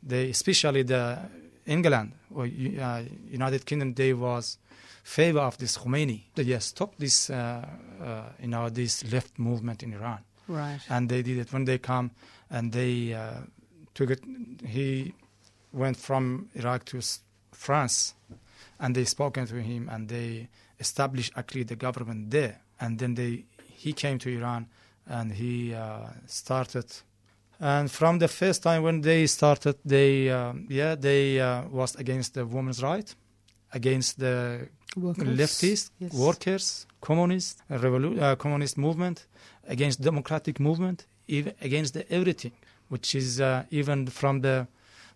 [0.04, 1.20] they especially the
[1.66, 3.94] England or uh, United Kingdom.
[3.94, 4.58] They was
[5.04, 6.24] favor of this Khomeini.
[6.34, 7.66] They yes, stop this, uh,
[8.04, 10.20] uh, you know, this left movement in Iran.
[10.48, 10.80] Right.
[10.90, 12.12] And they did it when they come
[12.50, 13.42] and they uh,
[13.94, 14.22] took it.
[14.66, 15.14] He
[15.72, 17.02] went from Iraq to
[17.52, 18.14] France,
[18.80, 20.50] and they spoken to him, and they
[20.80, 22.62] established actually the government there.
[22.80, 24.68] And then they he came to Iran,
[25.08, 26.86] and he uh, started.
[27.60, 32.34] And from the first time when they started, they um, yeah they uh, was against
[32.34, 33.14] the women's right,
[33.72, 35.28] against the Workers.
[35.38, 36.14] leftists, Yes.
[36.14, 39.26] workers, communists, revolu- uh, communist movement,
[39.68, 42.54] against democratic movement, even against the everything,
[42.90, 44.68] which is uh, even from the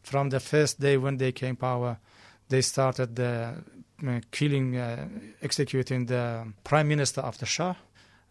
[0.04, 1.97] from the first day when they came power,
[2.49, 3.54] they started the
[4.08, 5.08] uh, killing, uh,
[5.41, 7.75] executing the prime minister of the Shah,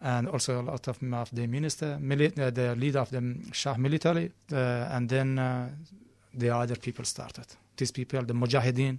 [0.01, 3.75] and also a lot of, of the minister, mili- uh, the leader of the Shah
[3.77, 4.55] military, uh,
[4.91, 5.69] and then uh,
[6.33, 7.45] the other people started.
[7.75, 8.97] These people, the Mujahideen,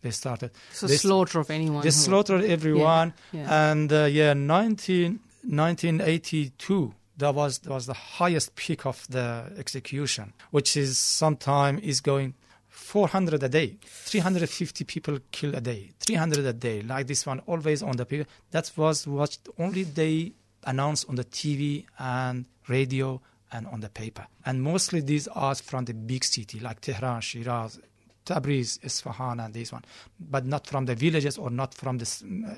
[0.00, 0.50] they started.
[0.72, 1.82] So They slaughter of anyone.
[1.82, 3.70] They who- slaughtered everyone, Yeah.
[3.70, 6.94] and uh, yeah, 19, 1982.
[7.18, 12.34] That was that was the highest peak of the execution, which is sometime is going
[12.82, 17.82] 400 a day, 350 people killed a day, 300 a day, like this one, always
[17.82, 18.26] on the people.
[18.50, 20.32] That was what only they
[20.64, 23.20] announced on the TV and radio
[23.52, 24.26] and on the paper.
[24.44, 27.78] And mostly these are from the big city like Tehran, Shiraz,
[28.24, 29.82] Tabriz, Isfahan, and this one,
[30.20, 32.06] but not from the villages or not from the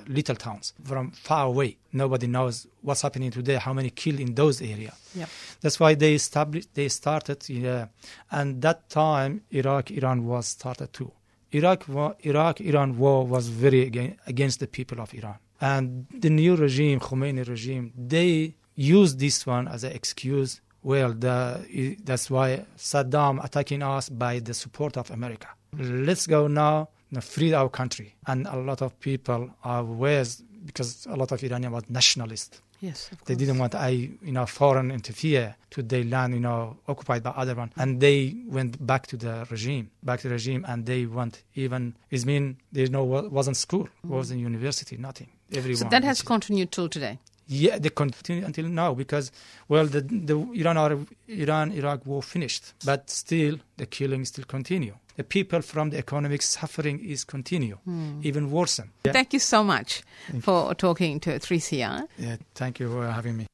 [0.07, 1.77] little towns, from far away.
[1.93, 4.95] Nobody knows what's happening today, how many killed in those areas.
[5.15, 5.29] Yep.
[5.61, 7.87] That's why they established, they started, yeah.
[8.31, 11.13] And that time, Iraq, Iran was started too.
[11.53, 15.37] Iraq, wa- Iraq, Iran war was very against the people of Iran.
[15.61, 20.61] And the new regime, Khomeini regime, they used this one as an excuse.
[20.85, 25.49] Well, the, that's why Saddam attacking us by the support of America.
[25.77, 28.15] Let's go now and free our country.
[28.27, 30.25] And a lot of people are aware
[30.67, 32.61] because a lot of Iranian was nationalist.
[32.81, 36.77] Yes, of They didn't want a you know foreign interfere to their land, you know,
[36.87, 40.67] occupied by other one, and they went back to the regime, back to the regime,
[40.69, 41.95] and they went even.
[42.11, 44.09] It mean there no wasn't school, mm-hmm.
[44.11, 45.29] wasn't university, nothing.
[45.51, 45.77] Everyone.
[45.79, 47.21] So that has continued till today.
[47.47, 49.31] Yeah, they continue until now because,
[49.69, 54.95] well, the the Iran Iran Iraq war finished, but still the killing still continue.
[55.17, 58.21] The people from the economic suffering is continue, Hmm.
[58.25, 58.81] even worse.
[59.05, 59.13] Yeah.
[59.13, 62.09] Thank you so much Thank for talking to 3CR.
[62.19, 63.47] yeah, thank you for having me.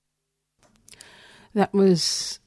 [1.55, 2.40] That was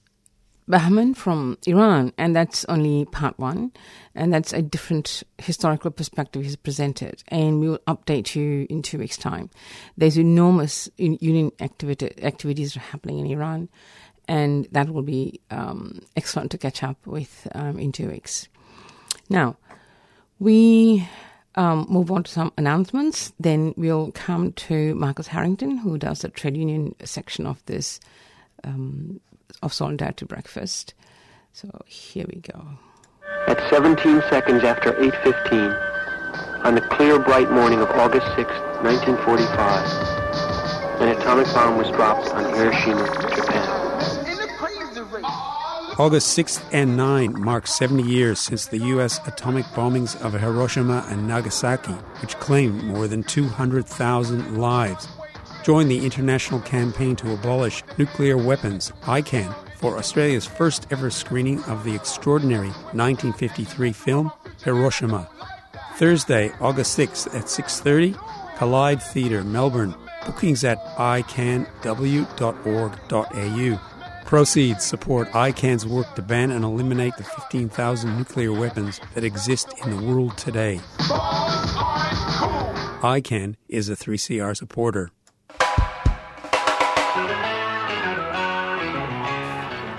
[0.67, 3.71] Bahman from Iran, and that's only part one,
[4.15, 7.23] and that's a different historical perspective he's presented.
[7.27, 9.49] And we will update you in two weeks' time.
[9.97, 13.69] There's enormous union activity, activities happening in Iran,
[14.27, 18.47] and that will be um, excellent to catch up with um, in two weeks.
[19.29, 19.57] Now,
[20.39, 21.07] we
[21.55, 23.33] um, move on to some announcements.
[23.39, 27.99] Then we'll come to Marcus Harrington, who does the trade union section of this
[28.63, 29.19] um,
[29.63, 30.93] of Solidarity Breakfast.
[31.53, 32.77] So here we go.
[33.47, 38.49] At 17 seconds after 8.15, on the clear, bright morning of August 6,
[38.83, 43.69] 1945, an atomic bomb was dropped on Hiroshima, Japan.
[45.99, 49.19] August 6th and 9 mark 70 years since the U.S.
[49.27, 55.07] atomic bombings of Hiroshima and Nagasaki, which claimed more than 200,000 lives.
[55.63, 61.85] Join the international campaign to abolish nuclear weapons, ICAN, for Australia's first ever screening of
[61.85, 64.29] the extraordinary 1953 film
[64.65, 65.29] Hiroshima.
[65.95, 68.13] Thursday, August 6th at 6:30,
[68.57, 69.95] Collide Theatre, Melbourne.
[70.25, 71.69] Bookings at icanw.org.au.
[74.25, 79.95] Proceeds support ICAN's work to ban and eliminate the 15,000 nuclear weapons that exist in
[79.95, 80.81] the world today.
[83.01, 85.11] ICAN is a 3CR supporter.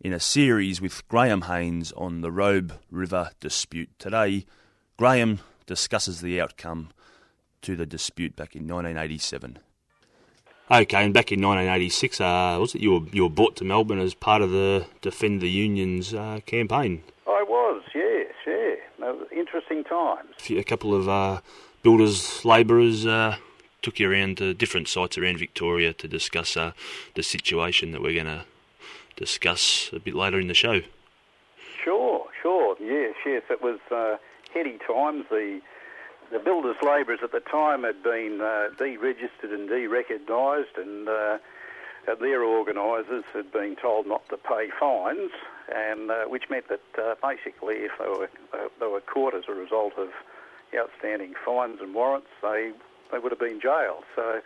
[0.00, 3.90] in a series with Graham Haynes on the Robe River dispute.
[3.98, 4.46] Today,
[4.96, 6.90] Graham discusses the outcome
[7.62, 9.58] to the dispute back in 1987.
[10.72, 13.98] Okay, and back in 1986, uh, was it you were you were brought to Melbourne
[13.98, 17.02] as part of the Defend the Unions uh, campaign?
[17.26, 19.12] I was, yes, yeah.
[19.32, 20.30] interesting times.
[20.48, 21.40] A couple of uh,
[21.82, 23.38] builders, labourers uh,
[23.82, 26.70] took you around to different sites around Victoria to discuss uh,
[27.16, 28.44] the situation that we're going to
[29.16, 30.82] discuss a bit later in the show.
[31.82, 33.42] Sure, sure, yes, yes.
[33.50, 34.18] It was uh,
[34.54, 35.24] heady times.
[35.30, 35.60] The
[36.30, 41.38] the builders' labourers at the time had been uh, deregistered and derecognised, and uh,
[42.20, 45.30] their organisers had been told not to pay fines,
[45.74, 48.30] and uh, which meant that uh, basically, if they were
[48.80, 50.08] they were caught as a result of
[50.76, 52.72] outstanding fines and warrants, they
[53.12, 54.04] they would have been jailed.
[54.14, 54.40] So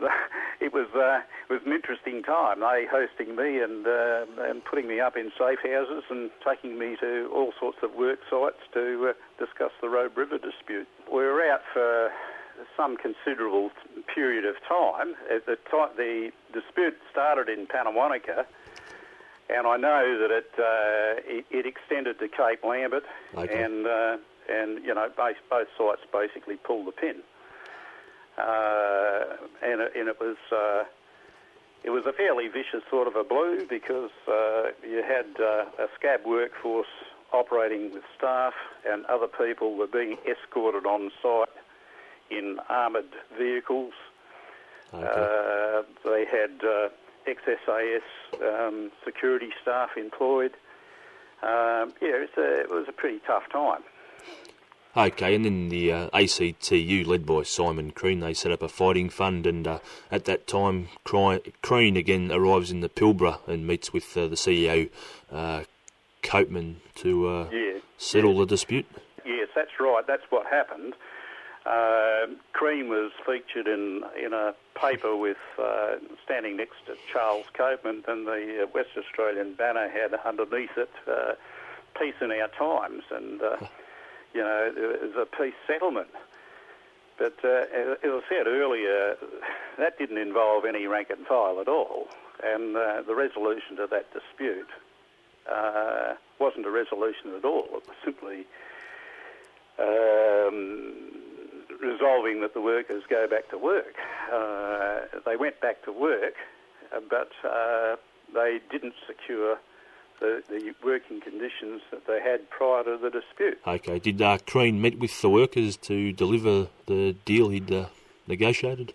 [0.60, 2.60] it was uh, it was an interesting time.
[2.60, 6.96] They hosting me and uh, and putting me up in safe houses and taking me
[7.00, 10.88] to all sorts of work sites to uh, discuss the Robe River dispute.
[11.08, 12.10] We were out for
[12.76, 13.70] some considerable
[14.12, 15.14] period of time.
[15.30, 18.46] At the time, the dispute started in Pannawonica,
[19.50, 23.04] and I know that it uh, it, it, extended to Cape Lambert,
[23.36, 23.62] okay.
[23.62, 24.16] and uh,
[24.48, 27.22] and you know both both sites basically pulled the pin.
[28.36, 30.84] Uh, and, it, and it was uh,
[31.84, 35.88] it was a fairly vicious sort of a blue because uh, you had uh, a
[35.94, 36.86] scab workforce
[37.32, 38.54] operating with staff,
[38.88, 41.48] and other people were being escorted on site
[42.30, 43.92] in armoured vehicles.
[44.92, 45.04] Okay.
[45.04, 46.88] Uh, they had uh,
[47.26, 48.00] XSAS
[48.40, 50.52] um, security staff employed.
[51.42, 53.82] Um, yeah, it was, a, it was a pretty tough time.
[54.96, 59.10] Okay, and then the uh, ACTU, led by Simon Crean, they set up a fighting
[59.10, 59.78] fund, and uh,
[60.08, 64.88] at that time, Crean again arrives in the Pilbara and meets with uh, the CEO,
[65.32, 65.64] uh,
[66.22, 67.80] Copeman, to uh, yeah.
[67.98, 68.86] settle the dispute.
[69.26, 70.04] Yes, that's right.
[70.06, 70.94] That's what happened.
[71.66, 78.06] Uh, Crean was featured in in a paper with uh, standing next to Charles Copeman,
[78.06, 80.90] and the West Australian banner had underneath it
[81.98, 83.40] "Peace in Our Times," and
[84.34, 86.08] you know, was a peace settlement.
[87.16, 89.16] But uh, as I said earlier,
[89.78, 92.08] that didn't involve any rank and file at all.
[92.42, 94.68] And uh, the resolution to that dispute
[95.50, 97.66] uh, wasn't a resolution at all.
[97.72, 98.46] It was simply
[99.78, 100.94] um,
[101.80, 103.94] resolving that the workers go back to work.
[104.32, 106.34] Uh, they went back to work,
[106.94, 107.96] uh, but uh,
[108.34, 109.58] they didn't secure
[110.20, 113.58] the, the working conditions that they had prior to the dispute.
[113.66, 113.98] Okay.
[113.98, 117.86] Did uh, Crean meet with the workers to deliver the deal he'd uh,
[118.26, 118.92] negotiated?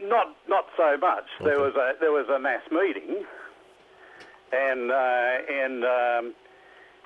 [0.00, 1.24] Not not so much.
[1.40, 1.50] Okay.
[1.50, 3.24] There was a there was a mass meeting,
[4.52, 6.34] and uh, and um,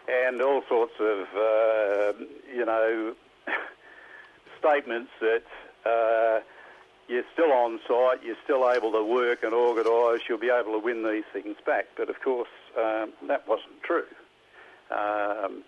[0.09, 2.12] and all sorts of uh,
[2.55, 3.14] you know
[4.61, 5.42] statements that
[5.84, 6.40] uh,
[7.09, 10.78] you're still on site, you're still able to work and organise, you'll be able to
[10.78, 11.86] win these things back.
[11.96, 14.04] But of course, um, that wasn't true.
[14.90, 15.62] Um,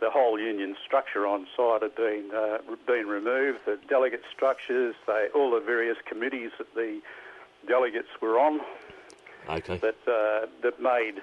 [0.00, 3.60] the whole union structure on site had been uh, been removed.
[3.64, 7.00] The delegate structures, they, all the various committees that the
[7.66, 8.60] delegates were on,
[9.48, 9.78] Okay.
[9.78, 11.22] that uh, that made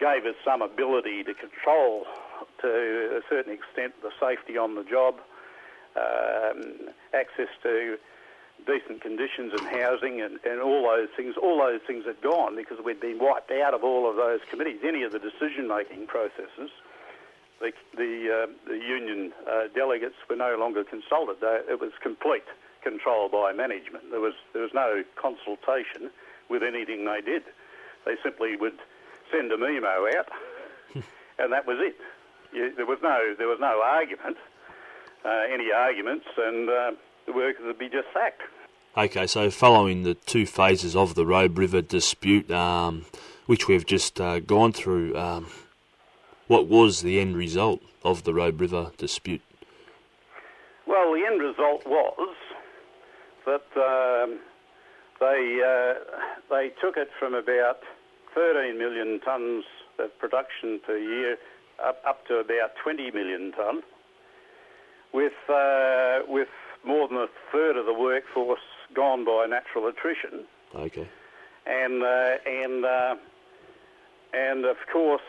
[0.00, 2.04] gave us some ability to control
[2.60, 5.16] to a certain extent the safety on the job,
[5.96, 7.98] um, access to
[8.66, 11.34] decent conditions and housing and, and all those things.
[11.40, 14.80] All those things had gone because we'd been wiped out of all of those committees,
[14.84, 16.70] any of the decision-making processes.
[17.60, 21.36] The, the, uh, the union uh, delegates were no longer consulted.
[21.40, 22.44] They, it was complete
[22.82, 24.10] control by management.
[24.10, 26.10] There was there was no consultation
[26.50, 27.42] with anything they did.
[28.04, 28.78] They simply would
[29.30, 30.28] send a memo out,
[31.38, 31.96] and that was it.
[32.52, 34.36] You, there was no there was no argument,
[35.24, 36.90] uh, any arguments, and uh,
[37.26, 38.42] the workers would be just sacked.
[38.96, 43.06] Okay, so following the two phases of the Robe River dispute, um,
[43.46, 45.46] which we've just uh, gone through, um,
[46.46, 49.40] what was the end result of the Robe River dispute?
[50.86, 52.36] Well, the end result was
[53.46, 54.40] that um,
[55.20, 56.18] they uh,
[56.50, 57.80] they took it from about
[58.34, 59.62] 13 million tonnes
[59.98, 61.38] of production per year
[61.82, 63.82] up, up to about 20 million tonne,
[65.12, 66.48] with uh, with
[66.84, 68.60] more than a third of the workforce
[68.94, 71.08] gone by natural attrition, Okay.
[71.66, 73.14] and uh, and uh,
[74.34, 75.22] and of course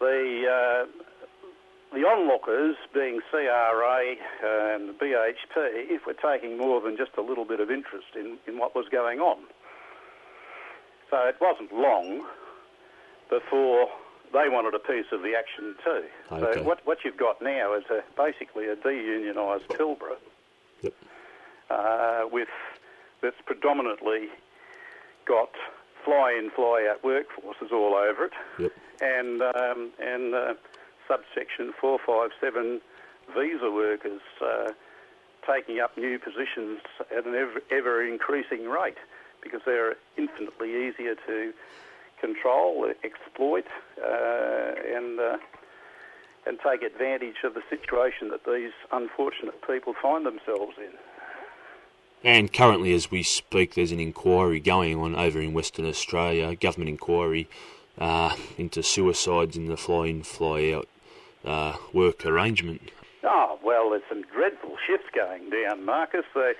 [0.00, 0.86] the uh,
[1.94, 7.60] the onlookers, being CRA and the BHP, were taking more than just a little bit
[7.60, 9.38] of interest in, in what was going on.
[11.10, 12.26] So it wasn't long
[13.30, 13.88] before
[14.32, 16.04] they wanted a piece of the action too.
[16.32, 16.54] Okay.
[16.60, 20.16] So what, what you've got now is a, basically a deunionised Pilbara
[21.70, 22.48] uh, with
[23.22, 24.28] that's predominantly
[25.26, 25.50] got
[26.04, 28.72] fly-in, fly-out workforces all over it, Yep.
[29.00, 30.54] and um, and uh,
[31.08, 32.80] subsection 457
[33.34, 34.72] visa workers uh,
[35.46, 36.80] taking up new positions
[37.16, 38.98] at an ever, ever increasing rate
[39.42, 41.52] because they're infinitely easier to
[42.20, 43.66] control, exploit,
[44.02, 45.36] uh, and uh,
[46.46, 50.92] and take advantage of the situation that these unfortunate people find themselves in.
[52.22, 56.56] And currently, as we speak, there's an inquiry going on over in Western Australia, a
[56.56, 57.48] government inquiry
[57.98, 60.88] uh, into suicides in the fly-in, fly-out
[61.44, 62.90] uh, work arrangement.
[63.24, 66.24] Oh, well, there's some dreadful shifts going down, Marcus.
[66.34, 66.52] They,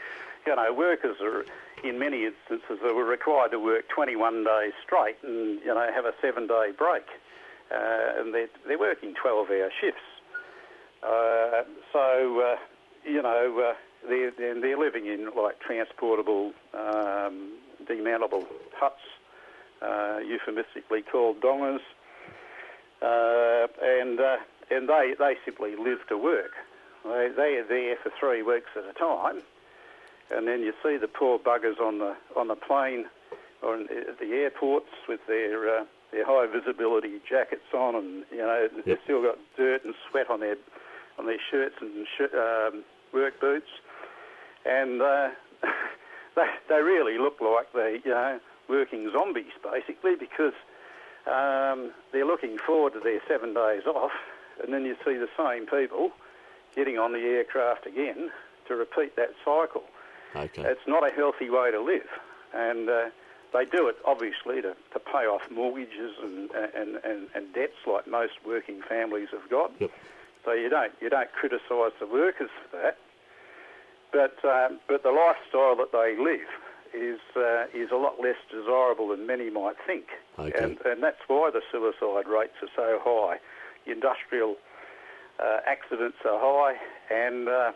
[0.47, 1.45] you know, workers are,
[1.83, 6.05] in many instances, they were required to work 21 days straight and, you know, have
[6.05, 7.05] a seven-day break.
[7.71, 10.01] Uh, and they're, they're working 12-hour shifts.
[11.03, 12.57] Uh, so, uh,
[13.05, 13.75] you know, uh,
[14.09, 17.53] they're, they're, living in, like, transportable, um,
[17.85, 19.01] demountable huts,
[19.83, 21.81] uh, euphemistically called dongers.
[23.03, 24.19] Uh, and
[24.71, 26.53] and they, they simply live to work.
[27.05, 29.43] They, they are there for three weeks at a time,
[30.35, 33.07] and then you see the poor buggers on the on the plane
[33.63, 38.39] or in, at the airports with their uh, their high visibility jackets on, and you
[38.39, 40.57] know they've still got dirt and sweat on their
[41.19, 43.71] on their shirts and sh- um, work boots,
[44.65, 45.29] and uh,
[46.37, 50.55] they they really look like they you know working zombies basically because
[51.27, 54.13] um, they're looking forward to their seven days off,
[54.63, 56.11] and then you see the same people
[56.75, 58.31] getting on the aircraft again
[58.69, 59.85] to repeat that cycle.
[60.45, 60.63] Okay.
[60.65, 62.09] It's not a healthy way to live,
[62.55, 63.05] and uh,
[63.53, 68.07] they do it obviously to, to pay off mortgages and, and, and, and debts like
[68.07, 69.73] most working families have got.
[69.81, 69.91] Yep.
[70.45, 72.99] So you don't you don't criticise the workers for that,
[74.13, 76.49] but um, but the lifestyle that they live
[76.95, 80.07] is uh, is a lot less desirable than many might think,
[80.39, 80.53] Okay.
[80.63, 83.39] and and that's why the suicide rates are so high.
[83.87, 84.57] Industrial
[85.41, 86.77] uh, accidents are high,
[87.11, 87.73] and uh,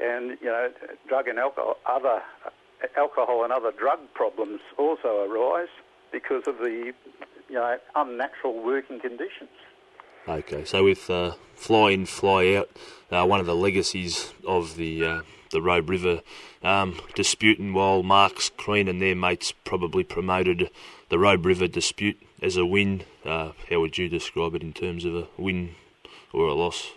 [0.00, 0.70] and you know
[1.08, 2.22] drug and alcohol other
[2.96, 5.68] alcohol and other drug problems also arise
[6.12, 6.92] because of the
[7.48, 9.50] you know unnatural working conditions.
[10.26, 12.68] Okay, so with uh, fly in, fly out,
[13.10, 15.20] uh, one of the legacies of the uh,
[15.50, 16.20] the Robe River
[16.62, 20.70] um, dispute, and while Marks, Crean, and their mates probably promoted
[21.08, 25.04] the Robe River dispute as a win, uh, how would you describe it in terms
[25.04, 25.74] of a win
[26.32, 26.92] or a loss?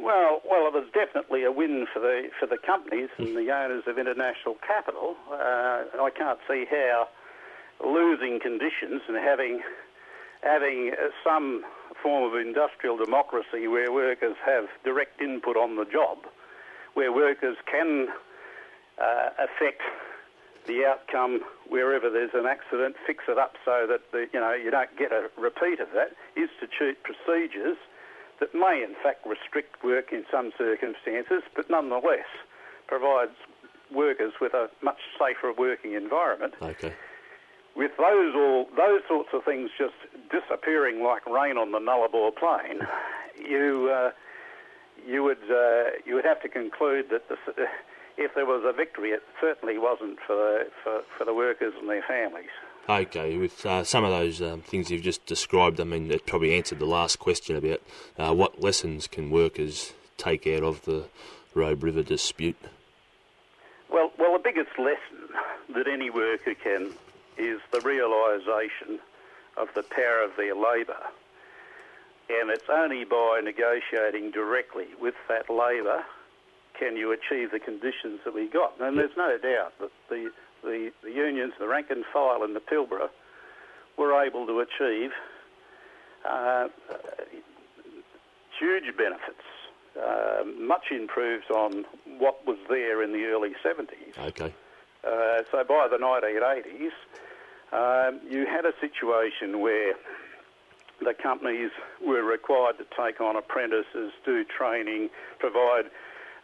[0.00, 3.84] Well, well, it was definitely a win for the for the companies and the owners
[3.86, 5.14] of international capital.
[5.30, 7.08] Uh, I can't see how
[7.84, 9.60] losing conditions and having
[10.42, 10.92] having
[11.22, 11.64] some
[12.02, 16.18] form of industrial democracy where workers have direct input on the job,
[16.94, 18.08] where workers can
[18.96, 19.82] uh, affect
[20.66, 24.70] the outcome wherever there's an accident, fix it up so that the, you know you
[24.70, 26.16] don't get a repeat of that.
[26.36, 27.76] Institute procedures
[28.40, 32.28] that may in fact restrict work in some circumstances, but nonetheless
[32.86, 33.36] provides
[33.94, 36.54] workers with a much safer working environment.
[36.60, 36.92] Okay.
[37.76, 39.94] with those all those sorts of things just
[40.30, 42.80] disappearing like rain on the Nullarbor plain,
[43.38, 44.10] you uh,
[45.06, 47.36] you would uh, you would have to conclude that the,
[48.16, 51.88] if there was a victory, it certainly wasn't for the, for, for the workers and
[51.88, 52.52] their families.
[52.88, 56.54] Okay, with uh, some of those um, things you've just described, I mean, it probably
[56.54, 57.80] answered the last question about
[58.18, 61.04] uh, what lessons can workers take out of the
[61.54, 62.56] Robe River dispute.
[63.88, 65.28] Well, well, the biggest lesson
[65.74, 66.92] that any worker can
[67.36, 68.98] is the realisation
[69.56, 71.00] of the power of their labour.
[72.28, 76.04] And it's only by negotiating directly with that labour
[76.78, 78.74] can you achieve the conditions that we got.
[78.80, 80.30] And there's no doubt that the,
[80.62, 83.08] the, the unions, the rank and file and the Pilbara,
[83.96, 85.10] were able to achieve
[86.28, 86.68] uh,
[88.58, 89.44] huge benefits,
[89.98, 91.84] uh, much improved on
[92.18, 94.18] what was there in the early 70s.
[94.28, 94.52] Okay.
[95.04, 96.90] Uh, so by the 1980s,
[97.72, 99.94] um, you had a situation where
[101.00, 101.70] the companies
[102.04, 105.08] were required to take on apprentices, do training,
[105.38, 105.84] provide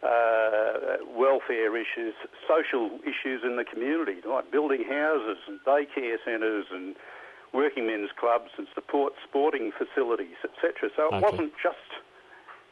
[0.03, 2.13] uh, welfare issues,
[2.47, 6.95] social issues in the community, like building houses and daycare centres and
[7.53, 10.89] working men's clubs and support sporting facilities, etc.
[10.95, 11.21] So it Okay.
[11.31, 11.77] wasn't just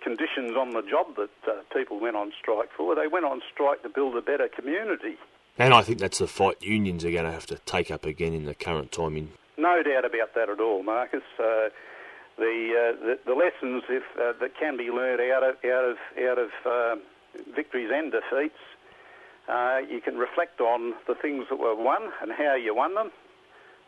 [0.03, 2.93] conditions on the job that uh, people went on strike for.
[2.93, 5.17] They went on strike to build a better community.
[5.57, 8.34] And I think that's the fight unions are going to have to take up again
[8.34, 11.23] in the current time in No doubt about that at all, Marcus.
[11.39, 11.69] Uh,
[12.38, 15.97] the, uh, the the lessons if, uh, that can be learned out of out of
[16.30, 16.95] out of uh,
[17.56, 18.60] victories and defeats,
[19.48, 23.12] uh, you can reflect on the things that were won and how you won them.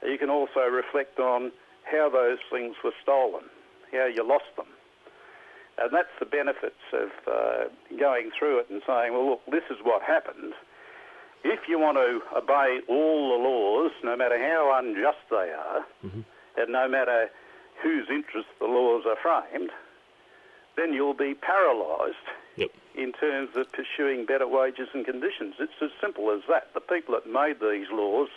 [0.03, 1.51] You can also reflect on
[1.83, 3.43] how those things were stolen,
[3.91, 4.67] how you lost them.
[5.79, 7.63] And that's the benefits of uh,
[7.99, 10.53] going through it and saying, well, look, this is what happened.
[11.43, 15.85] If you want to obey all the laws, no matter how unjust they are,
[16.57, 17.29] and no matter
[17.83, 19.69] whose interests the laws are framed,
[20.77, 22.15] then you'll be paralysed
[22.55, 22.71] Yep.
[22.95, 25.55] in terms of pursuing better wages and conditions.
[25.59, 26.73] It's as simple as that.
[26.73, 28.29] The people that made these laws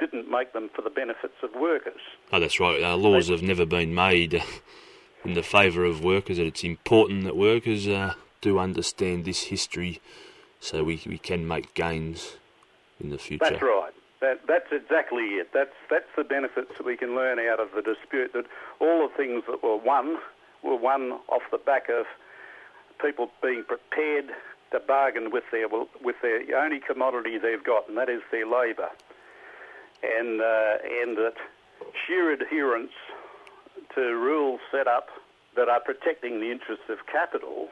[0.00, 2.00] didn't make them for the benefits of workers.
[2.32, 2.82] Oh, that's right.
[2.82, 4.42] Our laws have never been made
[5.24, 10.00] in the favour of workers, and it's important that workers uh, do understand this history
[10.58, 12.36] so we, we can make gains
[13.00, 13.44] in the future.
[13.48, 13.92] That's right.
[14.20, 15.50] That, that's exactly it.
[15.52, 18.32] That's that's the benefits that we can learn out of the dispute.
[18.32, 18.46] That
[18.80, 20.18] all the things that were won
[20.62, 22.06] were won off the back of
[23.00, 24.30] people being prepared
[24.70, 25.68] to bargain with their
[26.02, 28.88] with their only commodity they've got, and that is their labour.
[30.02, 31.34] And uh, and that
[32.06, 32.92] sheer adherence
[33.94, 35.08] to rules set up
[35.56, 37.68] that are protecting the interests of capital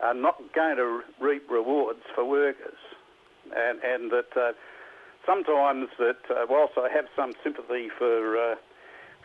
[0.00, 2.78] are not going to reap rewards for workers,
[3.54, 4.52] and and that uh,
[5.24, 8.54] sometimes that uh, whilst I have some sympathy for uh,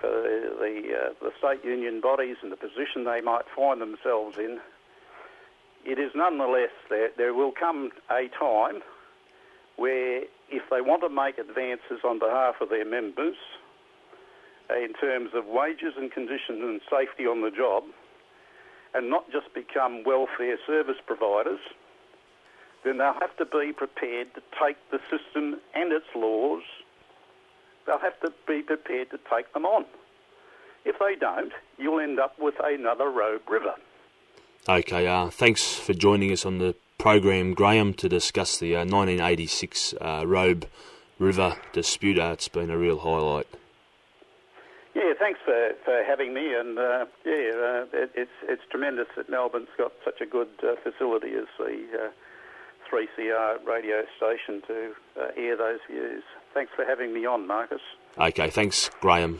[0.04, 0.12] for
[0.60, 4.60] the uh, the state union bodies and the position they might find themselves in,
[5.86, 8.82] it is nonetheless there there will come a time
[9.78, 13.36] where if they want to make advances on behalf of their members
[14.70, 17.84] in terms of wages and conditions and safety on the job,
[18.94, 21.60] and not just become welfare service providers,
[22.84, 26.64] then they'll have to be prepared to take the system and its laws,
[27.86, 29.86] they'll have to be prepared to take them on.
[30.86, 33.76] If they don't, you'll end up with another Robe River.
[34.68, 39.94] Okay, uh, thanks for joining us on the program, Graham, to discuss the uh, 1986
[40.00, 40.68] uh, Robe
[41.20, 42.20] River dispute.
[42.20, 43.48] Uh, it's been a real highlight.
[44.96, 49.28] Yeah, thanks for, for having me, and uh, yeah, uh, it, it's it's tremendous that
[49.28, 52.10] Melbourne's got such a good uh, facility as the uh,
[52.94, 56.24] 3CR radio station to uh, air those views.
[56.54, 57.82] Thanks for having me on, Marcus.
[58.20, 59.40] Okay, thanks, Graham.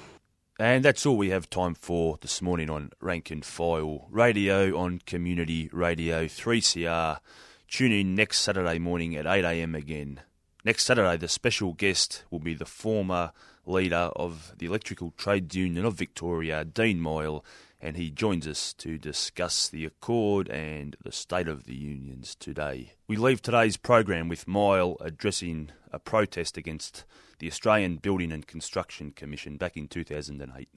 [0.60, 5.02] And that's all we have time for this morning on Rank and File Radio on
[5.06, 7.20] Community Radio 3CR.
[7.68, 10.22] Tune in next Saturday morning at 8am again.
[10.66, 13.34] Next Saturday, the special guest will be the former
[13.66, 17.44] leader of the Electrical Trades Union of Victoria, Dean Mighell,
[17.84, 22.94] and he joins us to discuss the Accord and the state of the unions today.
[23.10, 27.04] We leave today's program with Mighell addressing a protest against
[27.40, 30.70] the Australian Building and Construction Commission back in 2008.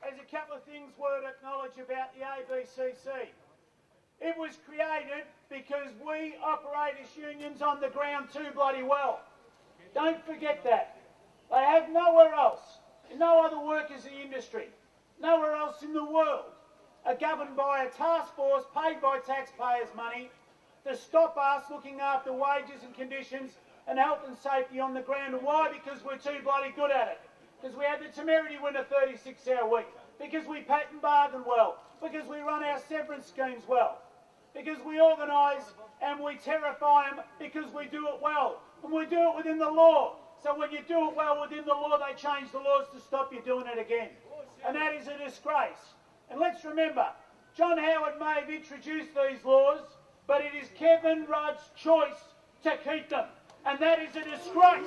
[0.00, 3.28] There's a couple of things worth acknowledge about the ABCC.
[4.22, 9.20] It was created because we operate as unions on the ground too bloody well.
[9.94, 10.96] Don't forget that.
[11.50, 12.78] They have nowhere else,
[13.18, 14.68] no other workers in the industry,
[15.20, 16.52] nowhere else in the world
[17.04, 20.30] are governed by a task force paid by taxpayers' money
[20.84, 23.52] to stop us looking after wages and conditions
[23.86, 25.34] and health and safety on the ground.
[25.34, 25.70] And why?
[25.72, 27.20] Because we're too bloody good at it.
[27.60, 29.86] Because we had the temerity to win a 36 hour week.
[30.18, 31.78] Because we patent bargain well.
[32.02, 33.98] Because we run our severance schemes well.
[34.54, 38.60] Because we organise and we terrify them because we do it well.
[38.82, 40.16] And we do it within the law.
[40.42, 43.32] So when you do it well within the law, they change the laws to stop
[43.32, 44.08] you doing it again.
[44.66, 45.94] And that is a disgrace.
[46.30, 47.06] And let's remember,
[47.56, 49.80] John Howard may have introduced these laws,
[50.26, 53.26] but it is Kevin Rudd's choice to keep them.
[53.66, 54.86] And that is a disgrace.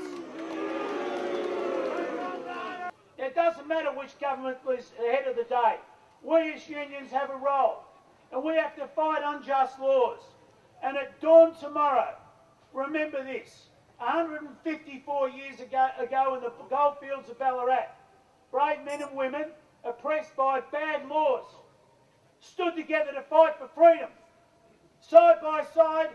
[3.18, 5.78] It doesn't matter which government was ahead of the day.
[6.24, 7.84] We as unions have a role.
[8.32, 10.20] And we have to fight unjust laws.
[10.82, 12.16] And at dawn tomorrow,
[12.74, 13.68] remember this
[14.00, 17.90] 154 years ago, ago in the goldfields of Ballarat,
[18.52, 19.46] brave men and women
[19.86, 21.44] oppressed by bad laws
[22.40, 24.10] stood together to fight for freedom,
[25.02, 26.10] side by side,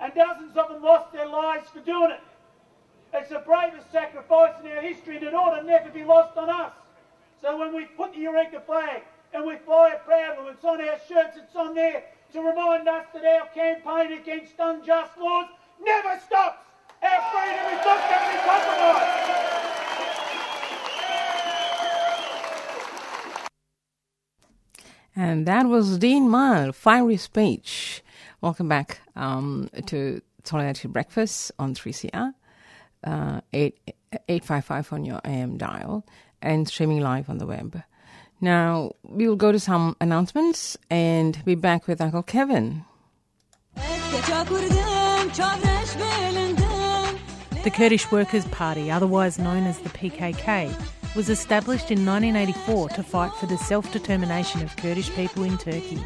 [0.00, 2.20] and dozens of them lost their lives for doing it.
[3.14, 6.50] It's the bravest sacrifice in our history, and it ought to never be lost on
[6.50, 6.72] us.
[7.40, 9.02] So when we put the Eureka flag
[9.32, 13.06] and we fly it proudly, it's on our shirts, it's on there to remind us
[13.14, 15.46] that our campaign against unjust laws
[15.80, 16.66] never stops.
[17.02, 19.75] Our freedom is not going to be compromised.
[25.18, 28.02] And that was Dean Mighell, fiery speech.
[28.42, 32.34] Welcome back um, to Solidarity Breakfast on 3CR,
[33.02, 33.94] uh, 8,
[34.28, 36.04] 855 on your AM dial,
[36.42, 37.82] and streaming live on the web.
[38.42, 42.84] Now, we will go to some announcements and be back with Uncle Kevin.
[47.64, 50.70] The Kurdish Workers' Party, otherwise known as the PKK,
[51.16, 55.98] was established in 1984 to fight for the self determination of Kurdish people in Turkey.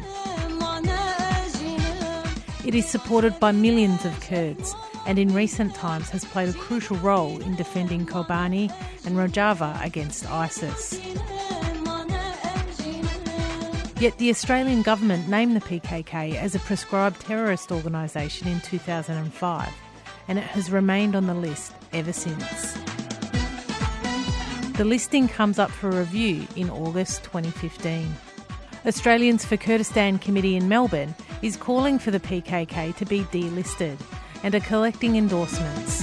[2.65, 4.73] It is supported by millions of Kurds
[5.05, 8.71] and in recent times has played a crucial role in defending Kobani
[9.05, 11.01] and Rojava against ISIS.
[13.99, 19.69] Yet the Australian government named the PKK as a prescribed terrorist organisation in 2005,
[20.27, 22.90] and it has remained on the list ever since.
[24.81, 28.11] The listing comes up for review in August 2015.
[28.83, 31.13] Australians for Kurdistan Committee in Melbourne
[31.43, 33.99] is calling for the PKK to be delisted
[34.41, 36.01] and are collecting endorsements.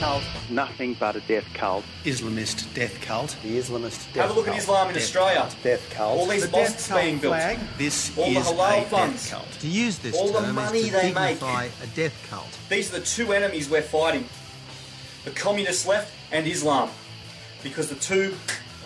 [0.00, 1.84] Cult, nothing but a death cult.
[2.04, 3.36] Islamist death cult.
[3.42, 4.26] The Islamist death cult.
[4.26, 4.56] Have a look cult.
[4.56, 5.40] at Islam in Death Australia.
[5.40, 5.56] cult.
[5.62, 6.18] Death cult.
[6.18, 7.34] All these The mosques being built.
[7.34, 9.22] flag, This all is the halal a funds.
[9.22, 9.52] death cult.
[9.60, 11.38] To use this All the term is to they make.
[11.38, 12.48] dignify a death cult.
[12.68, 14.24] These are the two enemies we're fighting:
[15.24, 16.88] the communist left and Islam,
[17.62, 18.34] because the two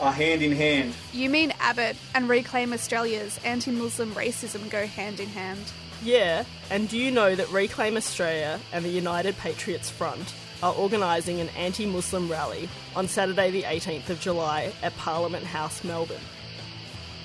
[0.00, 0.92] are hand in hand.
[1.12, 5.62] You mean Abbott and Reclaim Australia's anti Muslim racism go hand in hand?
[6.02, 11.40] Yeah, and do you know that Reclaim Australia and the United Patriots Front are organising
[11.40, 16.16] an anti Muslim rally on Saturday, the 18th of July at Parliament House, Melbourne?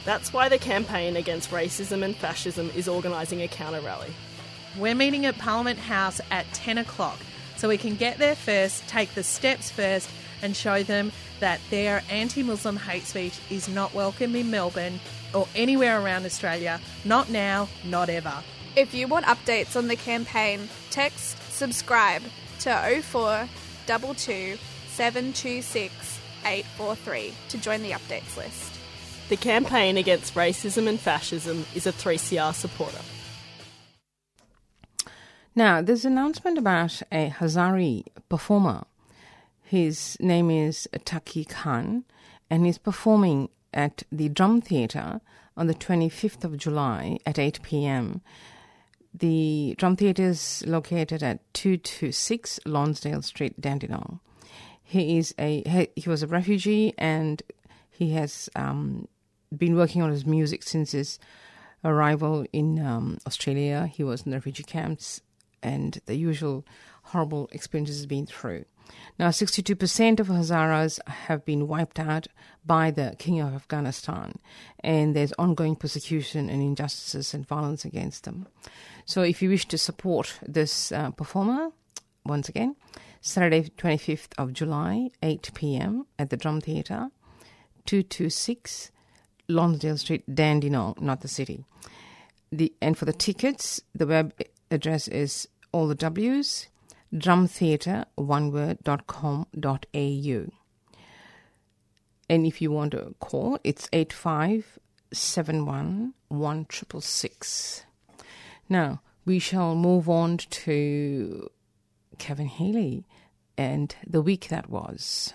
[0.05, 4.11] That's why the campaign against racism and fascism is organising a counter rally.
[4.77, 7.19] We're meeting at Parliament House at 10 o'clock
[7.57, 10.09] so we can get there first, take the steps first,
[10.41, 11.11] and show them
[11.41, 14.99] that their anti Muslim hate speech is not welcome in Melbourne
[15.33, 16.79] or anywhere around Australia.
[17.03, 18.33] Not now, not ever.
[18.75, 22.21] If you want updates on the campaign, text subscribe
[22.59, 24.57] to 0422
[24.87, 28.73] 726 843 to join the updates list.
[29.29, 33.01] The campaign against racism and fascism is a 3CR supporter.
[35.55, 38.85] Now, there's an announcement about a Hazari performer.
[39.61, 42.05] His name is Taki Khan,
[42.49, 45.21] and he's performing at the Drum Theatre
[45.55, 48.21] on the 25th of July at 8 p.m.
[49.19, 54.19] The Drum Theatre is located at 226 Lonsdale Street, Dandenong.
[54.81, 57.43] He is a he, was a refugee and
[57.91, 59.07] he has um,
[59.55, 61.19] been working on his music since his
[61.83, 63.87] arrival in um, Australia.
[63.87, 65.21] He was in refugee camps
[65.61, 66.65] and the usual
[67.03, 68.65] horrible experiences he's been through.
[69.17, 72.27] Now, 62% of Hazaras have been wiped out
[72.65, 74.39] by the King of Afghanistan,
[74.79, 78.47] and there's ongoing persecution and injustices and violence against them.
[79.09, 81.71] So, if you wish to support this uh, performer,
[82.25, 82.75] once again,
[83.21, 86.05] Saturday, 25th of July, 8 p.m.
[86.19, 87.09] at the Drum Theatre,
[87.87, 88.91] 226
[89.47, 91.65] Lonsdale Street, Dandenong, not the city.
[92.51, 94.31] The and for the tickets, the web
[94.69, 96.67] address is all the W's
[97.11, 100.45] drumtheatre one word dot com dot au.
[102.29, 104.77] And if you want to call, it's eight five
[105.11, 107.85] seven one one triple six.
[108.69, 111.49] Now we shall move on to
[112.19, 113.05] Kevin Healy
[113.57, 115.33] and the week that was.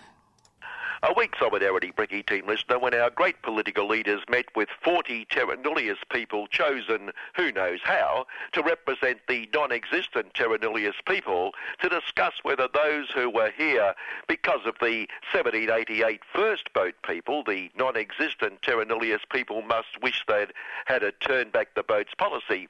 [1.07, 5.55] A week solidarity Bricky team listener when our great political leaders met with 40 Terra
[5.55, 11.53] Nullius people chosen who knows how to represent the non-existent Terra Nullius people
[11.83, 13.93] to discuss whether those who were here
[14.29, 20.55] because of the 1788 first boat people, the non-existent Terra Nullius people must wish they'd
[20.87, 22.67] had a turn back the boats policy.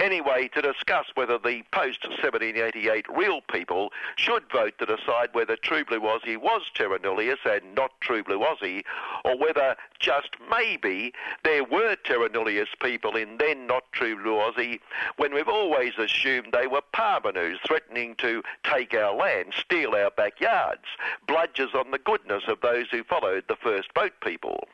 [0.00, 6.00] Anyway, to discuss whether the post-1788 real people should vote to decide whether True Blue
[6.00, 8.82] Aussie was Terra Nullius and not true blue Aussie,
[9.24, 11.12] or whether just maybe
[11.44, 14.80] there were Terra Nullius people in then not true blue Aussie
[15.16, 20.84] when we've always assumed they were parvenus threatening to take our land, steal our backyards,
[21.28, 24.66] bludgers on the goodness of those who followed the first boat people.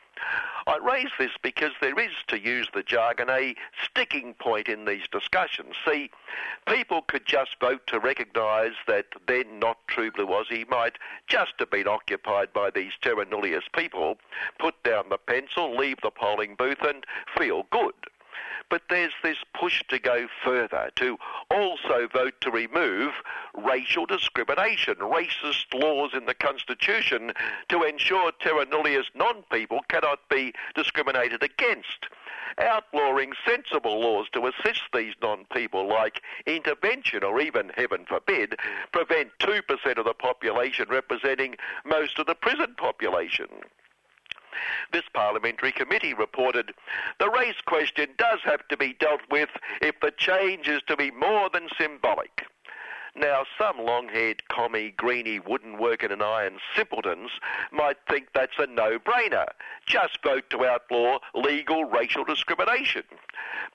[0.65, 5.07] I raise this because there is, to use the jargon, a sticking point in these
[5.11, 5.75] discussions.
[5.85, 6.09] See,
[6.67, 10.97] people could just vote to recognise that then not true blue Aussie might
[11.27, 14.17] just have been occupied by these terra nullius people,
[14.57, 17.05] put down the pencil, leave the polling booth and
[17.37, 17.93] feel good.
[18.73, 21.19] But there's this push to go further, to
[21.51, 23.13] also vote to remove
[23.53, 27.33] racial discrimination, racist laws in the Constitution
[27.69, 32.07] to ensure terra nullius non-people cannot be discriminated against
[32.57, 38.55] outlawing sensible laws to assist these non-people like intervention or even, heaven forbid,
[38.91, 43.49] prevent 2% of the population representing most of the prison population.
[44.91, 46.73] This parliamentary committee reported
[47.19, 49.49] the race question does have to be dealt with
[49.81, 52.45] if the change is to be more than symbolic.
[53.15, 57.29] Now, some long-haired commie, greeny, wooden working and iron simpletons
[57.71, 59.45] might think that's a no-brainer.
[59.85, 63.03] Just vote to outlaw legal racial discrimination.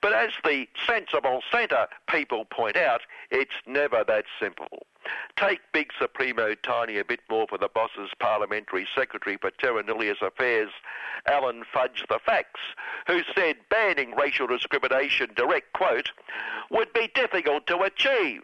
[0.01, 3.01] But as the sensible centre people point out,
[3.31, 4.85] it's never that simple.
[5.35, 10.21] Take Big Supremo Tiny a bit more for the boss's Parliamentary Secretary for Terra Nullius
[10.21, 10.69] Affairs,
[11.27, 12.59] Alan Fudge the Facts,
[13.07, 16.11] who said banning racial discrimination, direct quote,
[16.69, 18.43] would be difficult to achieve.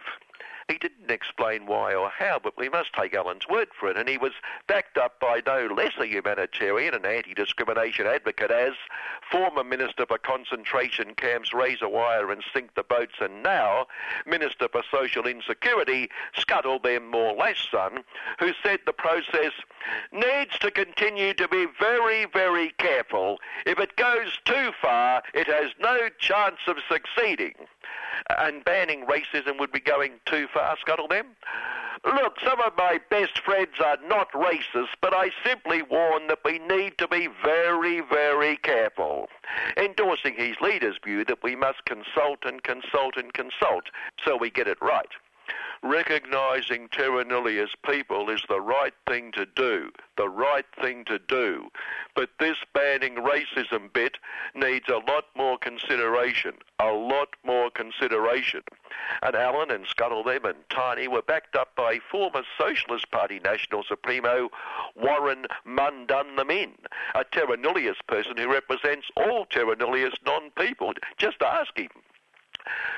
[0.68, 4.10] He didn't explain why or how, but we must take Alan's word for it, and
[4.10, 4.32] he was
[4.68, 8.74] backed up by no less a humanitarian and anti-discrimination advocate as
[9.30, 13.86] former Minister for Concentration Camps Razor Wire and Sink the Boats, and now
[14.26, 18.04] Minister for Social Insecurity, Scuttle Them More Less Son,
[18.40, 19.54] who said the process
[20.12, 23.40] needs to continue to be very, very careful.
[23.68, 27.54] If it goes too far, it has no chance of succeeding
[28.38, 31.28] and banning racism would be going too far, Scuttle them?
[32.04, 36.60] Look, some of my best friends are not racist, but I simply warn that we
[36.60, 39.28] need to be very, very careful.
[39.76, 43.86] Endorsing his leader's view that we must consult and consult and consult
[44.24, 45.10] so we get it right.
[45.84, 51.70] Recognising terra nullius people is the right thing to do, the right thing to do.
[52.16, 54.18] But this banning racism bit
[54.56, 58.64] needs a lot more consideration, a lot more consideration.
[59.22, 63.84] And Alan and Scuttle them and Tiny were backed up by former Socialist Party National
[63.84, 64.50] Supremo
[64.96, 66.72] Warren Mundun them in,
[67.14, 70.94] a Terra Nullius person who represents all Terra Nullius non-people.
[71.18, 71.90] Just ask him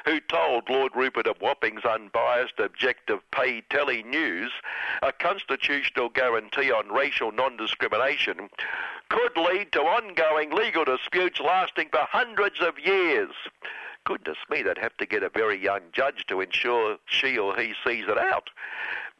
[0.06, 4.52] who told Lord Rupert of Wapping's unbiased, objective pay telly news
[5.02, 8.50] a constitutional guarantee on racial non-discrimination
[9.10, 13.32] could lead to ongoing legal disputes lasting for hundreds of years.
[14.04, 17.74] Goodness me, they'd have to get a very young judge to ensure she or he
[17.86, 18.50] sees it out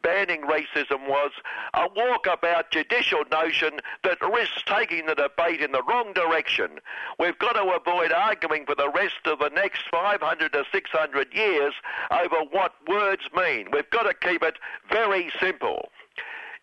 [0.02, 1.30] banning racism was
[1.74, 6.78] a walkabout judicial notion that risks taking the debate in the wrong direction.
[7.18, 11.74] We've got to avoid arguing for the rest of the next 500 to 600 years
[12.10, 13.68] over what words mean.
[13.72, 14.58] We've got to keep it
[14.90, 15.90] very simple.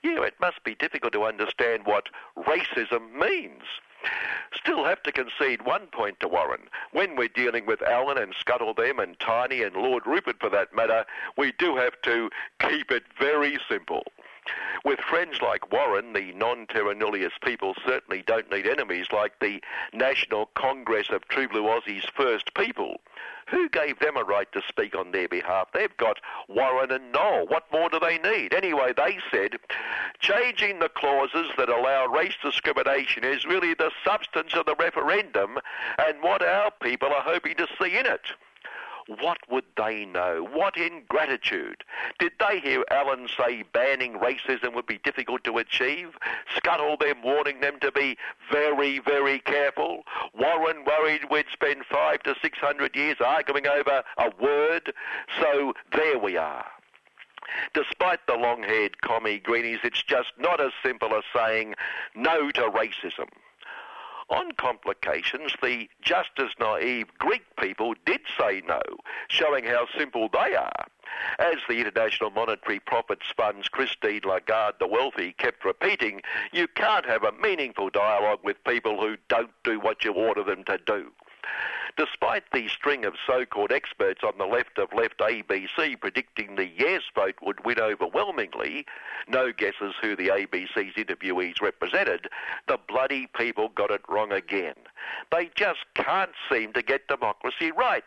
[0.04, 3.64] Yeah, it must be difficult to understand what racism means.
[4.53, 6.62] Still have to concede one point to Warren.
[6.91, 10.74] When we're dealing with Alan and Scuttle them and Tiny and Lord Rupert for that
[10.74, 11.06] matter,
[11.38, 12.30] we do have to
[12.60, 14.03] keep it very simple.
[14.84, 20.47] With friends like Warren, the non-terra nullius people certainly don't need enemies like the National
[20.53, 23.01] Congress of True Blue Aussie's first people,
[23.50, 25.70] Who gave them a right to speak on their behalf?
[25.72, 27.46] They've got Warren and Noel.
[27.48, 28.54] What more do they need?
[28.54, 29.58] Anyway, they said
[30.20, 35.60] changing the clauses that allow race discrimination is really the substance of the referendum
[36.00, 38.32] and what our people are hoping to see in it.
[39.08, 40.47] What would they know?
[40.51, 41.84] What ingratitude?
[42.18, 46.18] Did they hear Alan say banning racism would be difficult to achieve?
[46.56, 48.18] Scuttle them warning them to be
[48.51, 50.03] very, very careful?
[50.34, 54.91] Warren worried we'd spend five to six hundred years arguing over a word?
[55.39, 56.66] So there we are.
[57.76, 61.76] Despite the long-haired commie greenies, it's just not as simple as saying
[62.16, 63.30] no to racism.
[64.30, 68.82] On complications, the just as naive Greek people did say no,
[69.28, 70.88] showing how simple they are.
[71.38, 76.22] As the International Monetary Profits Fund's Christine Lagarde, the wealthy, kept repeating,
[76.52, 80.64] you can't have a meaningful dialogue with people who don't do what you order them
[80.64, 81.12] to do.
[81.98, 87.04] Despite the string of so-called experts on the left of left ABC predicting the yes
[87.14, 88.86] vote would win overwhelmingly,
[89.28, 92.28] no guesses who the ABC's interviewees represented,
[92.68, 94.76] the bloody people got it wrong again.
[95.32, 98.04] They just can't seem to get democracy right.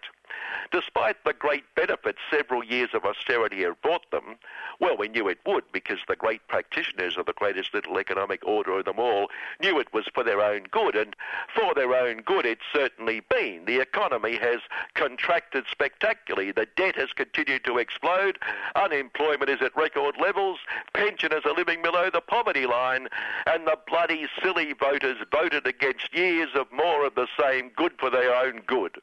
[0.70, 4.36] Despite the great benefits several years of austerity have brought them,
[4.80, 8.78] well, we knew it would because the great practitioners of the greatest little economic order
[8.78, 11.16] of them all knew it was for their own good, and
[11.54, 13.64] for their own good it's certainly been.
[13.64, 14.60] The economy has
[14.94, 18.38] contracted spectacularly, the debt has continued to explode,
[18.76, 20.58] unemployment is at record levels,
[20.92, 23.08] pensioners are living below the poverty line,
[23.46, 28.10] and the bloody silly voters voted against years of more of the same good for
[28.10, 28.98] their own good.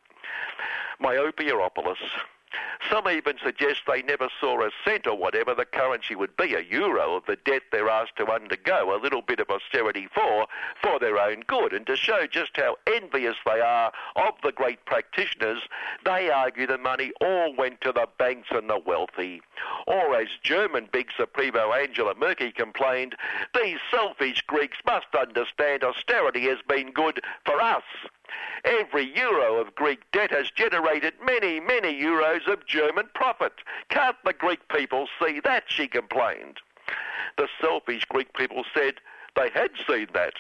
[1.02, 1.98] Myopiopolis.
[2.90, 6.62] Some even suggest they never saw a cent or whatever the currency would be, a
[6.62, 10.48] euro of the debt they're asked to undergo, a little bit of austerity for,
[10.82, 11.74] for their own good.
[11.74, 15.64] And to show just how envious they are of the great practitioners,
[16.06, 19.42] they argue the money all went to the banks and the wealthy.
[19.88, 23.16] Or as German big Supremo Angela Merkel complained,
[23.54, 27.84] these selfish Greeks must understand austerity has been good for us.
[28.64, 33.54] Every euro of Greek debt has generated many, many euros of German profit.
[33.90, 35.66] Can't the Greek people see that?
[35.68, 36.60] She complained.
[37.38, 38.96] The selfish Greek people said
[39.36, 40.34] they had seen that.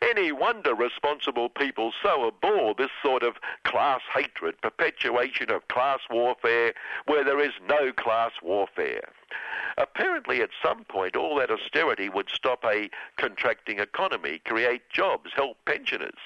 [0.00, 6.72] Any wonder responsible people so abhor this sort of class hatred, perpetuation of class warfare
[7.06, 9.12] where there is no class warfare.
[9.76, 15.58] Apparently, at some point, all that austerity would stop a contracting economy, create jobs, help
[15.66, 16.18] pensioners.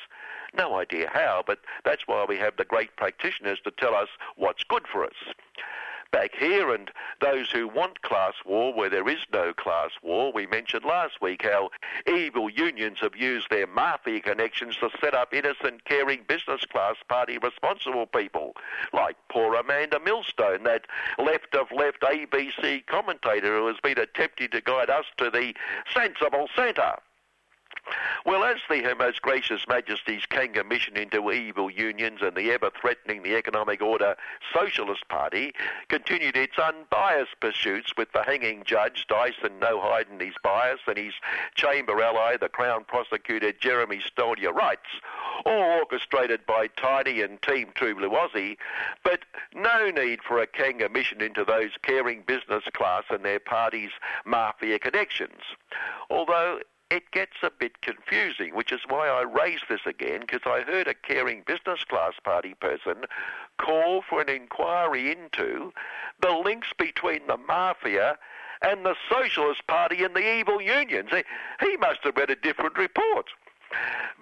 [0.55, 4.65] No idea how, but that's why we have the great practitioners to tell us what's
[4.65, 5.15] good for us.
[6.13, 6.91] Back here, and
[7.23, 11.43] those who want class war where there is no class war, we mentioned last week
[11.43, 11.71] how
[12.07, 17.39] evil unions have used their mafia connections to set up innocent, caring business class party
[17.39, 18.55] responsible people,
[18.93, 20.87] like poor Amanda Millstone, that
[21.19, 25.55] left of left ABC commentator who has been attempting to guide us to the
[25.95, 26.97] sensible centre.
[28.25, 32.71] Well, as the Her Most Gracious Majesty's Kanga mission into evil unions and the ever
[32.81, 34.17] threatening the economic order
[34.55, 35.53] Socialist Party
[35.89, 41.15] continued its unbiased pursuits with the hanging judge Dyson no hiding his bias and his
[41.57, 45.01] chamber ally, the Crown Prosecutor Jeremy Stollier Wrights,
[45.45, 48.57] all orchestrated by Tiny and Team Aussie,
[49.03, 49.25] but
[49.55, 53.91] no need for a Kanga mission into those caring business class and their party's
[54.25, 55.43] mafia connections.
[56.09, 56.61] Although
[56.93, 60.87] it gets a bit confusing, which is why I raise this again, because I heard
[60.87, 63.05] a caring business class party person
[63.59, 65.73] call for an inquiry into
[66.21, 68.19] the links between the mafia
[68.61, 71.09] and the Socialist Party and the evil unions.
[71.61, 73.31] He must have read a different report.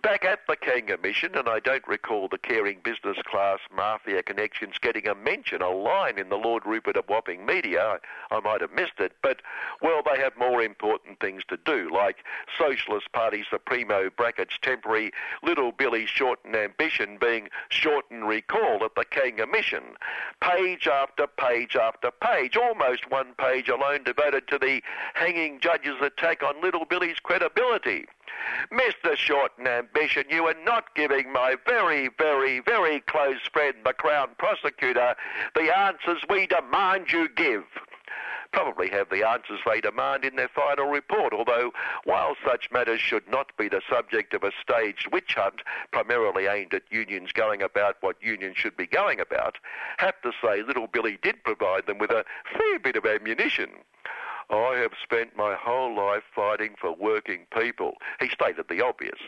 [0.03, 4.76] Back at the Kanga mission, and I don't recall the caring business class mafia connections
[4.80, 7.98] getting a mention, a line in the Lord Rupert of Wapping media.
[8.30, 9.42] I, I might have missed it, but,
[9.82, 12.24] well, they have more important things to do, like
[12.59, 19.46] Socialist Party Supremo brackets temporary Little Billy Shorten ambition being shorten recall at the Kanga
[19.46, 19.82] mission.
[20.40, 24.82] Page after page after page, almost one page alone devoted to the
[25.14, 28.07] hanging judge's attack on Little Billy's credibility.
[28.72, 29.16] Mr.
[29.16, 35.14] Shorten Ambition, you are not giving my very, very, very close friend, the Crown Prosecutor,
[35.55, 37.64] the answers we demand you give.
[38.53, 41.72] Probably have the answers they demand in their final report, although
[42.05, 45.62] while such matters should not be the subject of a staged witch hunt,
[45.93, 49.59] primarily aimed at unions going about what unions should be going about,
[49.99, 53.70] have to say little Billy did provide them with a fair bit of ammunition.
[54.51, 57.94] I have spent my whole life fighting for working people.
[58.18, 59.20] He stated the obvious.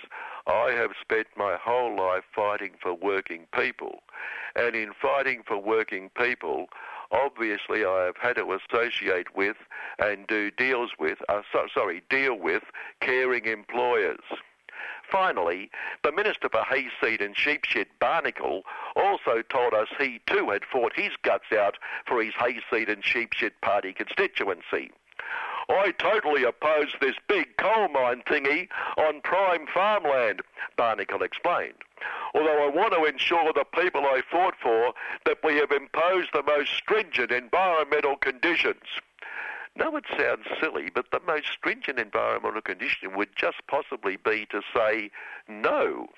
[0.49, 4.03] I have spent my whole life fighting for working people.
[4.57, 6.67] And in fighting for working people,
[7.13, 9.57] obviously I have had to associate with
[10.01, 12.65] and do deals with, uh, so, sorry, deal with
[13.01, 14.25] caring employers.
[15.09, 15.71] Finally,
[16.03, 18.63] the Minister for Hayseed and Sheepshed, Barnacle,
[18.97, 23.61] also told us he too had fought his guts out for his Hayseed and Sheepshed
[23.61, 24.91] Party constituency.
[25.69, 30.43] I totally oppose this big coal mine thingy on prime farmland,
[30.77, 31.75] Barnacle explained.
[32.35, 34.95] Although I want to ensure the people I fought for
[35.25, 38.83] that we have imposed the most stringent environmental conditions.
[39.75, 44.61] No, it sounds silly, but the most stringent environmental condition would just possibly be to
[44.75, 45.11] say
[45.49, 46.09] no.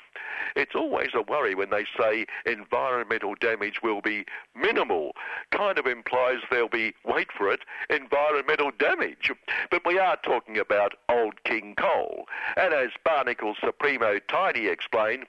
[0.57, 4.24] It's always a worry when they say environmental damage will be
[4.57, 5.12] minimal.
[5.50, 9.30] Kind of implies there'll be, wait for it, environmental damage.
[9.70, 12.26] But we are talking about old King Coal.
[12.57, 15.26] And as Barnacle Supremo Tiny explained,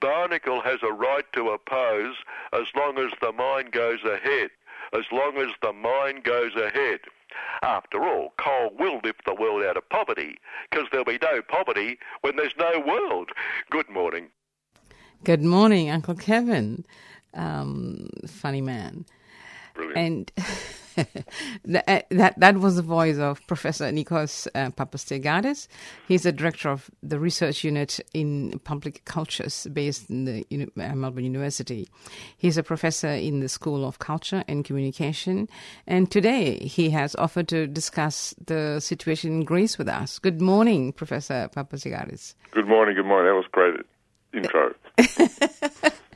[0.00, 2.16] Barnacle has a right to oppose
[2.54, 4.50] as long as the mine goes ahead.
[4.94, 7.00] As long as the mine goes ahead.
[7.62, 10.38] After all, coal will lift the world out of poverty,
[10.70, 13.30] because there'll be no poverty when there's no world.
[13.70, 14.28] Good morning.
[15.24, 16.84] Good morning, Uncle Kevin.
[17.34, 19.04] Um, funny man.
[19.74, 19.98] Brilliant.
[19.98, 20.32] And
[21.64, 25.68] that, that that was the voice of Professor Nikos uh.
[26.08, 30.94] He's the director of the research unit in public cultures based in the Uni- uh,
[30.94, 31.88] Melbourne University.
[32.36, 35.48] He's a professor in the School of Culture and Communication,
[35.86, 40.18] and today he has offered to discuss the situation in Greece with us.
[40.18, 42.34] Good morning, Professor Papastergiadis.
[42.50, 43.30] Good morning, good morning.
[43.30, 43.84] That was great
[44.32, 44.74] intro.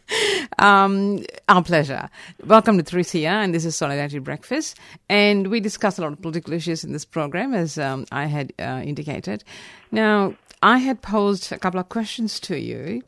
[0.59, 2.09] Um, our pleasure.
[2.45, 4.79] Welcome to 3CR, and this is Solidarity Breakfast.
[5.09, 8.53] And we discuss a lot of political issues in this program, as um, I had
[8.59, 9.43] uh, indicated.
[9.91, 13.03] Now, I had posed a couple of questions to you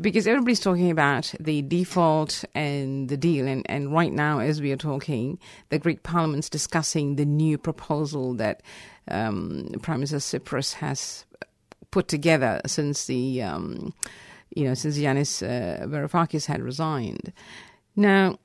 [0.00, 3.46] because everybody's talking about the default and the deal.
[3.46, 5.38] And, and right now, as we are talking,
[5.68, 8.62] the Greek Parliament's discussing the new proposal that
[9.08, 11.24] um, Prime Minister Tsipras has
[11.90, 13.42] put together since the.
[13.42, 13.94] Um,
[14.56, 17.32] you know, since Yanis uh, Varoufakis had resigned.
[17.94, 18.38] Now,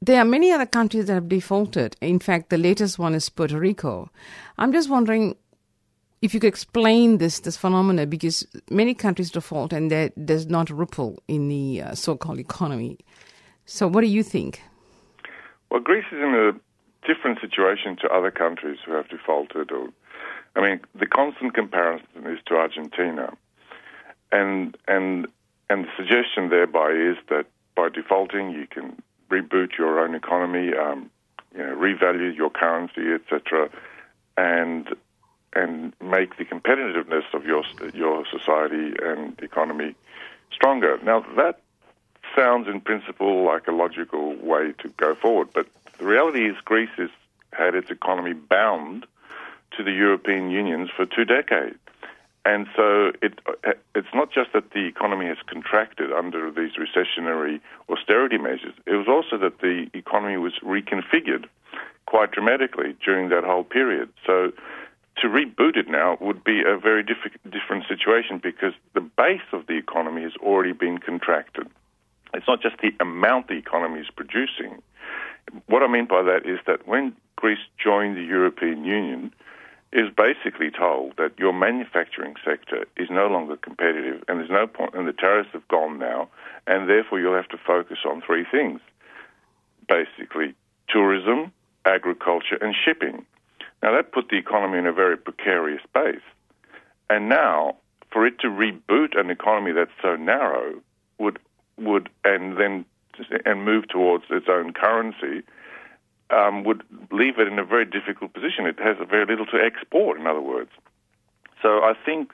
[0.00, 1.96] there are many other countries that have defaulted.
[2.00, 4.10] In fact, the latest one is Puerto Rico.
[4.58, 5.36] I'm just wondering
[6.22, 10.70] if you could explain this this phenomena because many countries default and there, there's not
[10.70, 12.98] a ripple in the uh, so-called economy.
[13.66, 14.62] So, what do you think?
[15.70, 19.70] Well, Greece is in a different situation to other countries who have defaulted.
[19.70, 19.88] Or,
[20.56, 23.36] I mean, the constant comparison is to Argentina
[24.32, 25.26] and and
[25.70, 31.10] and the suggestion thereby is that by defaulting you can reboot your own economy, um,
[31.52, 33.70] you know, revalue your currency, etc.,
[34.36, 34.88] and
[35.54, 37.62] and make the competitiveness of your
[37.94, 39.94] your society and economy
[40.52, 40.98] stronger.
[41.02, 41.60] Now that
[42.34, 45.66] sounds in principle like a logical way to go forward, but
[45.98, 47.10] the reality is Greece has
[47.52, 49.06] had its economy bound
[49.76, 51.78] to the European Unions for two decades.
[52.44, 53.38] And so it,
[53.94, 59.06] it's not just that the economy has contracted under these recessionary austerity measures, it was
[59.08, 61.46] also that the economy was reconfigured
[62.06, 64.08] quite dramatically during that whole period.
[64.26, 64.52] So
[65.18, 69.66] to reboot it now would be a very diff- different situation because the base of
[69.66, 71.68] the economy has already been contracted.
[72.34, 74.82] It's not just the amount the economy is producing.
[75.66, 79.32] What I mean by that is that when Greece joined the European Union,
[79.92, 84.94] is basically told that your manufacturing sector is no longer competitive and there's no point,
[84.94, 86.28] and the tariffs have gone now,
[86.66, 88.80] and therefore you'll have to focus on three things
[89.88, 90.54] basically
[90.88, 91.52] tourism,
[91.84, 93.26] agriculture, and shipping.
[93.82, 96.22] Now that put the economy in a very precarious base.
[97.10, 97.76] And now,
[98.10, 100.80] for it to reboot an economy that's so narrow
[101.18, 101.38] would
[101.78, 102.84] would and then
[103.44, 105.42] and move towards its own currency
[106.32, 108.66] um, would leave it in a very difficult position.
[108.66, 110.70] It has very little to export, in other words.
[111.60, 112.32] So I think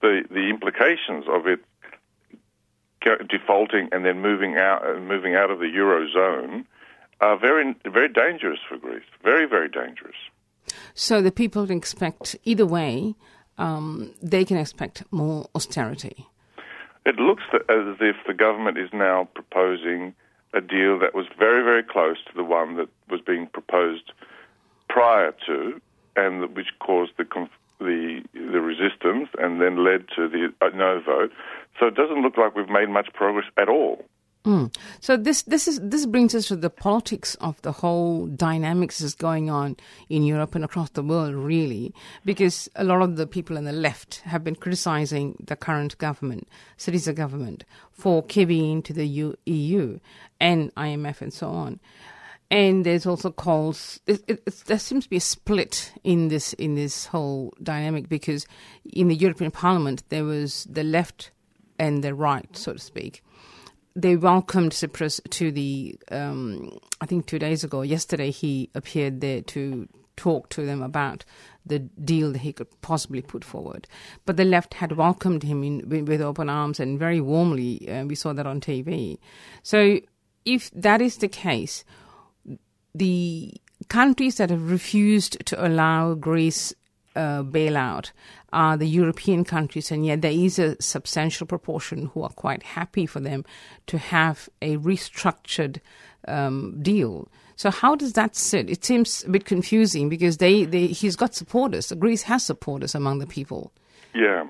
[0.00, 1.60] the the implications of it
[3.28, 6.64] defaulting and then moving out uh, moving out of the eurozone
[7.20, 9.02] are very very dangerous for Greece.
[9.22, 10.16] Very very dangerous.
[10.94, 13.14] So the people can expect either way.
[13.58, 16.26] Um, they can expect more austerity.
[17.04, 20.14] It looks as if the government is now proposing
[20.52, 24.12] a deal that was very, very close to the one that was being proposed
[24.88, 25.80] prior to,
[26.16, 27.24] and which caused the
[27.78, 31.32] the the resistance, and then led to the uh, no vote.
[31.78, 34.04] So it doesn't look like we've made much progress at all.
[34.44, 34.74] Mm.
[35.00, 39.14] So this this is this brings us to the politics of the whole dynamics that's
[39.14, 39.76] going on
[40.08, 41.92] in Europe and across the world, really,
[42.24, 46.48] because a lot of the people on the left have been criticizing the current government,
[46.78, 49.98] Syriza government, for caving into the EU
[50.40, 51.78] and IMF and so on.
[52.50, 54.00] And there's also calls.
[54.06, 58.46] It, it, there seems to be a split in this in this whole dynamic because
[58.90, 61.30] in the European Parliament there was the left
[61.78, 63.22] and the right, so to speak
[63.94, 65.98] they welcomed Tsipras to the.
[66.10, 71.24] Um, I think two days ago, yesterday, he appeared there to talk to them about
[71.64, 73.86] the deal that he could possibly put forward.
[74.26, 77.88] But the left had welcomed him in, with, open arms and very warmly.
[77.88, 79.18] Uh, we saw that on TV.
[79.62, 80.00] So,
[80.44, 81.84] if that is the case,
[82.94, 83.54] the
[83.88, 86.74] countries that have refused to allow Greece
[87.20, 88.12] uh, bailout
[88.52, 93.06] are the European countries, and yet there is a substantial proportion who are quite happy
[93.06, 93.44] for them
[93.86, 95.80] to have a restructured
[96.28, 97.28] um, deal.
[97.56, 98.70] So how does that sit?
[98.70, 101.92] It seems a bit confusing because they, they he's got supporters.
[101.98, 103.72] Greece has supporters among the people.
[104.14, 104.44] Yeah.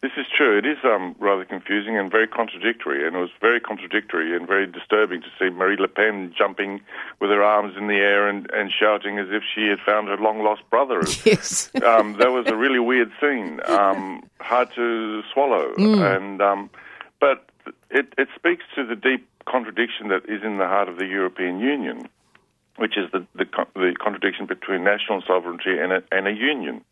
[0.00, 0.56] This is true.
[0.56, 4.64] It is um, rather confusing and very contradictory, and it was very contradictory and very
[4.64, 6.80] disturbing to see Marine Le Pen jumping
[7.20, 10.16] with her arms in the air and, and shouting as if she had found her
[10.16, 11.02] long lost brother.
[11.24, 16.16] Yes, um, that was a really weird scene, um, hard to swallow, Mm.
[16.16, 16.70] and um,
[17.18, 17.50] but
[17.90, 21.58] it, it speaks to the deep contradiction that is in the heart of the European
[21.58, 22.08] Union,
[22.76, 26.84] which is the the, the contradiction between national sovereignty and a, and a union,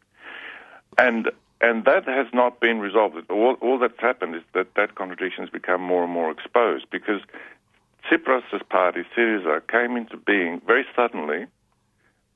[0.99, 1.31] and
[1.61, 3.17] and that has not been resolved.
[3.31, 7.21] All, all that's happened is that that contradiction has become more and more exposed because
[8.11, 11.47] Tsipras' party, Syriza, came into being very suddenly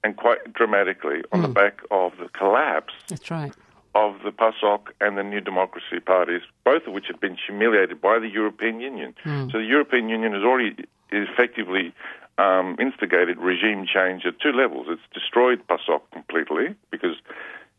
[0.02, 3.52] and quite dramatically on the back of the collapse That's right.
[3.94, 8.18] of the PASOK and the New Democracy parties, both of which had been humiliated by
[8.18, 9.14] the European Union.
[9.24, 9.52] Mm.
[9.52, 11.92] So the European Union has already effectively
[12.38, 14.86] um, instigated regime change at two levels.
[14.88, 17.16] It's destroyed PASOK completely because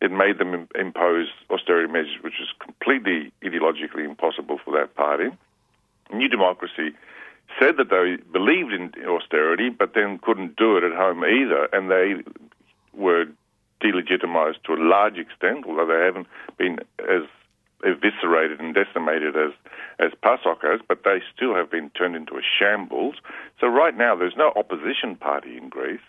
[0.02, 5.30] it made them impose austerity measures, which is completely ideologically impossible for that party.
[6.12, 6.91] New Democracy
[7.60, 11.91] said that they believed in austerity, but then couldn't do it at home either, and
[11.91, 12.24] they
[12.93, 13.26] were
[13.82, 16.28] delegitimized to a large extent, although they haven't
[16.58, 17.24] been as
[17.84, 19.52] eviscerated and decimated as,
[19.99, 23.16] as PASOK has, but they still have been turned into a shambles.
[23.60, 25.99] So right now there's no opposition party in Greece.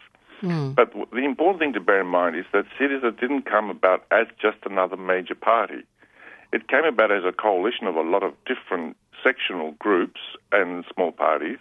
[0.42, 0.72] Hmm.
[0.72, 4.26] But the important thing to bear in mind is that Syriza didn't come about as
[4.40, 5.84] just another major party.
[6.52, 10.20] It came about as a coalition of a lot of different sectional groups
[10.50, 11.58] and small parties,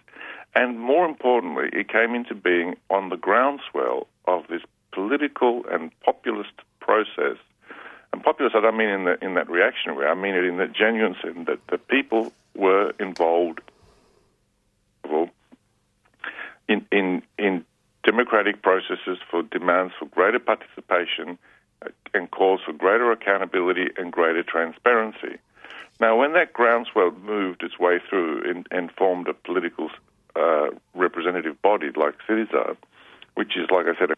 [0.54, 4.62] and more importantly, it came into being on the groundswell of this
[4.92, 7.38] political and populist process.
[8.12, 10.58] And populist, I don't mean in, the, in that reactionary way, I mean it in
[10.58, 13.60] the genuine sense that the people were involved
[16.68, 17.64] in, in, in
[18.04, 21.38] democratic processes for demands for greater participation
[21.84, 25.38] uh, and calls for greater accountability and greater transparency.
[26.00, 29.90] Now, when that groundswell moved its way through and, and formed a political
[30.34, 32.76] uh, representative body like Syriza,
[33.34, 34.10] which is, like I said,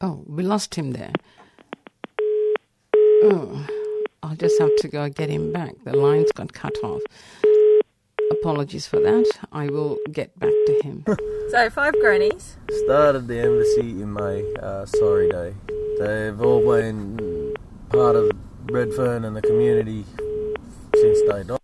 [0.00, 1.12] Oh, we lost him there.
[3.24, 3.66] Oh,
[4.22, 5.74] I'll just have to go get him back.
[5.84, 7.02] The lines got cut off.
[8.30, 9.26] Apologies for that.
[9.52, 11.04] I will get back to him.
[11.48, 12.58] So, five grannies.
[12.84, 15.54] Started the embassy in May, uh, sorry day.
[15.98, 17.54] They've all been
[17.88, 18.30] part of
[18.70, 20.04] Redfern and the community
[20.94, 21.57] since they dot.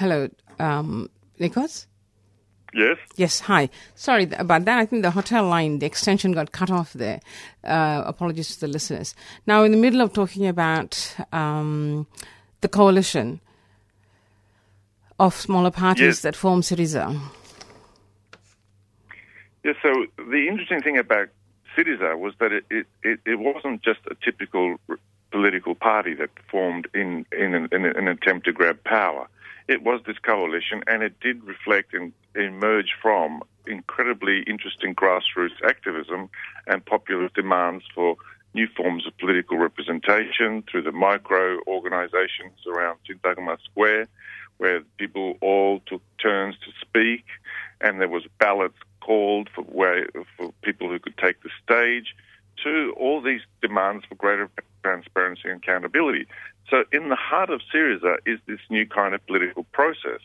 [0.00, 1.86] Hello, um, Nikos?
[2.72, 2.96] Yes.
[3.16, 3.68] Yes, hi.
[3.94, 4.78] Sorry about that.
[4.78, 7.20] I think the hotel line, the extension got cut off there.
[7.62, 9.14] Uh, apologies to the listeners.
[9.46, 12.06] Now, in the middle of talking about um,
[12.62, 13.40] the coalition
[15.18, 16.20] of smaller parties Yes.
[16.22, 17.20] that form Syriza.
[19.62, 21.28] Yes, so the interesting thing about
[21.76, 24.76] Syriza was that it, it, it, it wasn't just a typical
[25.30, 29.28] political party that formed in, in, an, in an attempt to grab power.
[29.70, 36.28] It was this coalition, and it did reflect and emerge from incredibly interesting grassroots activism
[36.66, 38.16] and populist demands for
[38.52, 44.08] new forms of political representation through the micro organizations around Syntagma Square,
[44.58, 47.24] where people all took turns to speak,
[47.80, 52.16] and there was ballots called for where for people who could take the stage,
[52.64, 54.50] to all these demands for greater
[54.82, 56.26] transparency and accountability.
[56.68, 60.20] So, in the heart of Syriza is this new kind of political process,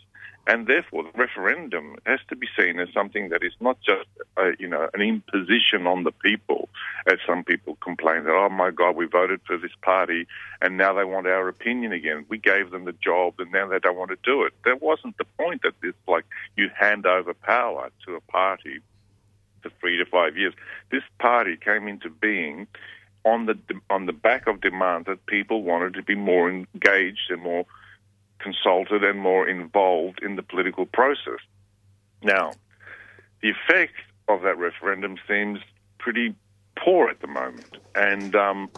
[0.48, 4.08] and therefore the referendum has to be seen as something that is not just,
[4.38, 6.70] uh, you know, an imposition on the people,
[7.08, 10.28] as some people complain that, oh my God, we voted for this party,
[10.62, 12.26] and now they want our opinion again.
[12.30, 14.54] We gave them the job, and now they don't want to do it.
[14.66, 15.64] That wasn't the point.
[15.64, 16.26] That it's like
[16.56, 18.82] you hand over power to a party
[19.80, 20.54] three to five years.
[20.92, 22.68] This party came into being
[23.24, 23.58] on the
[23.90, 27.66] on the back of demand that people wanted to be more engaged and more
[28.40, 31.40] consulted and more involved in the political process.
[32.22, 32.52] Now,
[33.42, 33.96] the effect
[34.28, 35.60] of that referendum seems
[35.98, 36.36] pretty
[36.76, 38.70] poor at the moment, and um,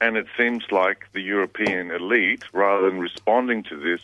[0.00, 4.00] and it seems like the European elite, rather than responding to this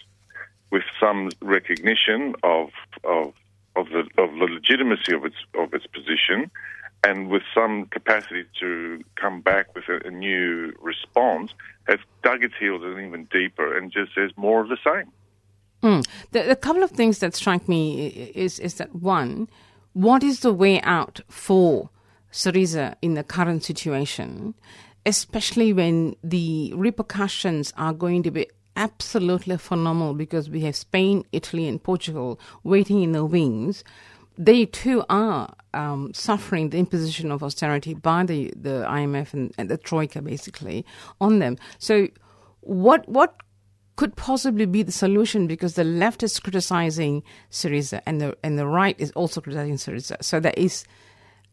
[0.71, 2.71] with some recognition of
[3.05, 3.33] of
[3.77, 6.51] of the of the legitimacy of its of its position,
[7.03, 11.53] and with some capacity to come back with a, a new response,
[11.87, 15.11] has dug its heels in even deeper and just says more of the same.
[15.83, 16.07] Mm.
[16.31, 19.49] The, a couple of things that strike me is is that one,
[19.93, 21.91] what is the way out for
[22.33, 24.55] Syriza in the current situation,
[25.05, 28.47] especially when the repercussions are going to be
[28.77, 33.85] absolutely phenomenal because we have Spain, Italy, and Portugal waiting in the wings.
[34.37, 39.69] They too are um, suffering the imposition of austerity by the, the IMF and, and
[39.69, 40.85] the Troika, basically,
[41.21, 41.57] on them.
[41.79, 42.09] So,
[42.61, 43.37] what what
[43.97, 48.67] could possibly be the solution because the left is criticizing Syriza and the and the
[48.67, 50.23] right is also criticizing Syriza.
[50.23, 50.85] So there is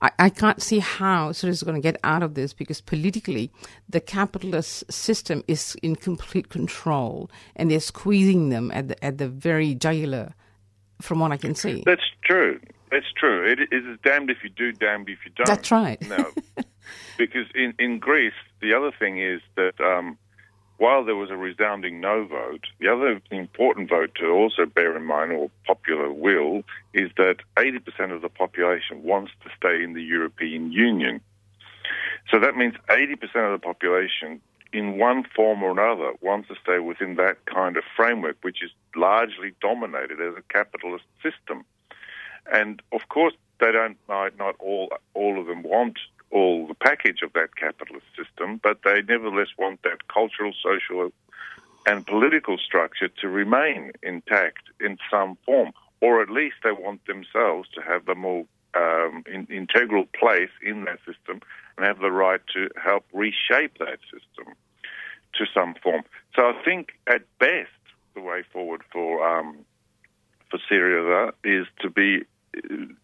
[0.01, 3.51] I, I can't see how Syriza is going to get out of this because politically
[3.87, 9.27] the capitalist system is in complete control and they're squeezing them at the at the
[9.27, 10.33] very jugular
[11.01, 11.83] from what I can see.
[11.85, 12.59] That's true.
[12.91, 13.45] That's true.
[13.49, 15.47] It is damned if you do, damned if you don't.
[15.47, 16.01] That's right.
[16.09, 16.31] No,
[17.17, 20.17] because in in Greece, the other thing is that um,
[20.81, 25.05] while there was a resounding no vote, the other important vote to also bear in
[25.05, 30.01] mind, or popular will, is that 80% of the population wants to stay in the
[30.01, 31.21] European Union.
[32.31, 34.41] So that means 80% of the population,
[34.73, 38.71] in one form or another, wants to stay within that kind of framework, which is
[38.95, 41.63] largely dominated as a capitalist system.
[42.51, 45.99] And of course, they don't might not all all of them want
[46.31, 51.11] all the package of that capitalist system, but they nevertheless want that cultural, social,
[51.85, 57.69] and political structure to remain intact in some form, or at least they want themselves
[57.75, 61.41] to have a more um, in, integral place in that system
[61.77, 64.53] and have the right to help reshape that system
[65.33, 66.03] to some form.
[66.35, 67.69] So I think at best
[68.13, 69.65] the way forward for um,
[70.49, 72.25] for Syriza is to be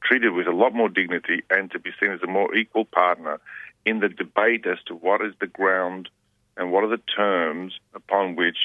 [0.04, 3.40] treated with a lot more dignity and to be seen as a more equal partner
[3.86, 6.10] in the debate as to what is the ground
[6.58, 8.58] and what are the terms upon which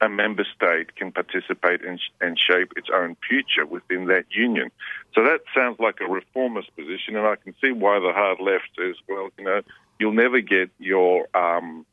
[0.00, 4.70] a member state can participate and, and shape its own future within that union.
[5.14, 8.68] So that sounds like a reformist position, and I can see why the hard left
[8.78, 9.62] says, well, you know,
[9.98, 11.86] you'll never get your um,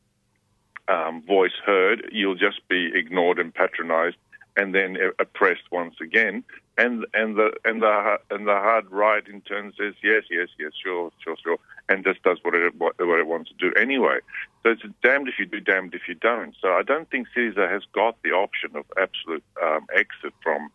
[0.90, 2.10] um, voice heard.
[2.12, 4.18] You'll just be ignored and patronised,
[4.56, 6.44] and then oppressed once again.
[6.78, 10.72] And and the and the and the hard right in turn says yes, yes, yes,
[10.84, 11.58] sure, sure, sure,
[11.88, 14.20] and just does what it what, what it wants to do anyway.
[14.64, 16.56] So it's damned if you do, damned if you don't.
[16.60, 20.72] So I don't think Syriza has got the option of absolute um, exit from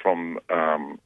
[0.00, 0.98] from um,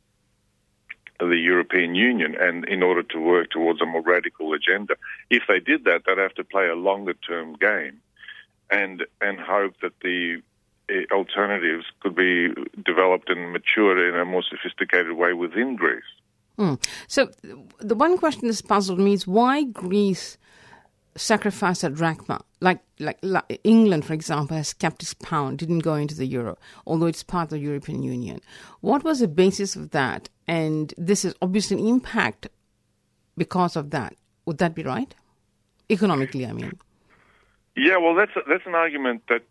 [1.19, 4.95] the European Union, and in order to work towards a more radical agenda.
[5.31, 8.01] If they did that, they'd have to play a longer term game,
[8.71, 10.43] and and hope that the
[11.13, 12.49] alternatives could be
[12.85, 16.03] developed and matured in a more sophisticated way within Greece.
[16.59, 16.83] Mm.
[17.07, 17.31] So
[17.81, 20.39] the one question that's puzzled me is why Greece
[21.17, 25.95] sacrificed a drachma like, like like England, for example, has kept its pound, didn't go
[25.95, 28.41] into the euro, although it's part of the European Union.
[28.81, 30.29] What was the basis of that?
[30.47, 32.49] And this is obviously an impact
[33.37, 34.17] because of that.
[34.47, 35.15] Would that be right?
[35.91, 36.79] Economically, I mean.
[37.77, 39.43] Yeah, well, that's a, that's an argument that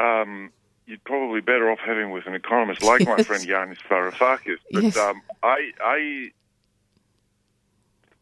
[0.00, 0.50] um,
[0.86, 4.58] you'd probably better off having with an economist like my friend Yanis Varoufakis.
[4.72, 4.96] But Yes.
[4.96, 6.30] um, I, I,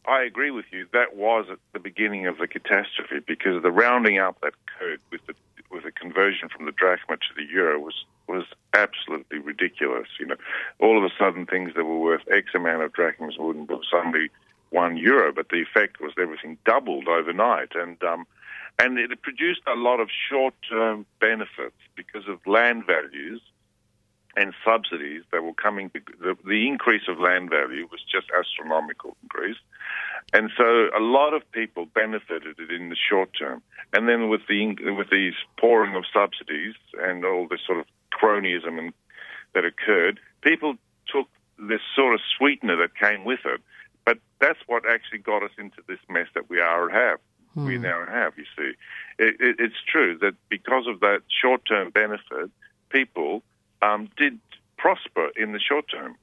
[0.07, 0.87] I agree with you.
[0.93, 5.27] That was at the beginning of the catastrophe because the rounding up that occurred with
[5.27, 5.35] the
[5.70, 10.09] with the conversion from the drachma to the euro was was absolutely ridiculous.
[10.19, 10.37] You know,
[10.81, 14.31] all of a sudden things that were worth X amount of drachmas wouldn't be suddenly
[14.70, 18.27] one euro, but the effect was everything doubled overnight, and um,
[18.78, 23.42] and it produced a lot of short-term benefits because of land values
[24.36, 25.90] and subsidies that were coming.
[25.92, 29.56] The, the increase of land value was just astronomical increase.
[30.32, 33.60] And so a lot of people benefited it in the short term.
[33.92, 38.78] And then with the with these pouring of subsidies and all this sort of cronyism
[38.78, 38.92] and,
[39.55, 40.74] that occurred, people
[41.12, 41.26] took
[41.59, 43.60] this sort of sweetener that came with it.
[44.05, 47.18] But that's what actually got us into this mess that we are have.
[47.55, 48.35] We now have.
[48.36, 48.72] You see,
[49.18, 52.51] it, it, it's true that because of that short-term benefit,
[52.90, 53.43] people
[53.82, 54.39] um, did
[54.77, 56.16] prosper in the short term,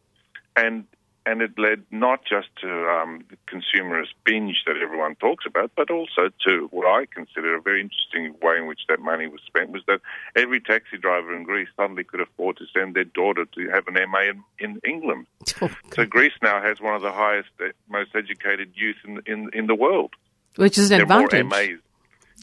[0.55, 0.85] and
[1.27, 5.91] and it led not just to um, the consumerist binge that everyone talks about, but
[5.91, 9.71] also to what I consider a very interesting way in which that money was spent
[9.71, 9.99] was that
[10.37, 13.95] every taxi driver in Greece suddenly could afford to send their daughter to have an
[14.09, 15.27] MA in, in England.
[15.45, 19.67] so Greece now has one of the highest, uh, most educated youth in in, in
[19.67, 20.13] the world.
[20.57, 21.45] Which is an advantage.
[21.45, 21.79] MAs,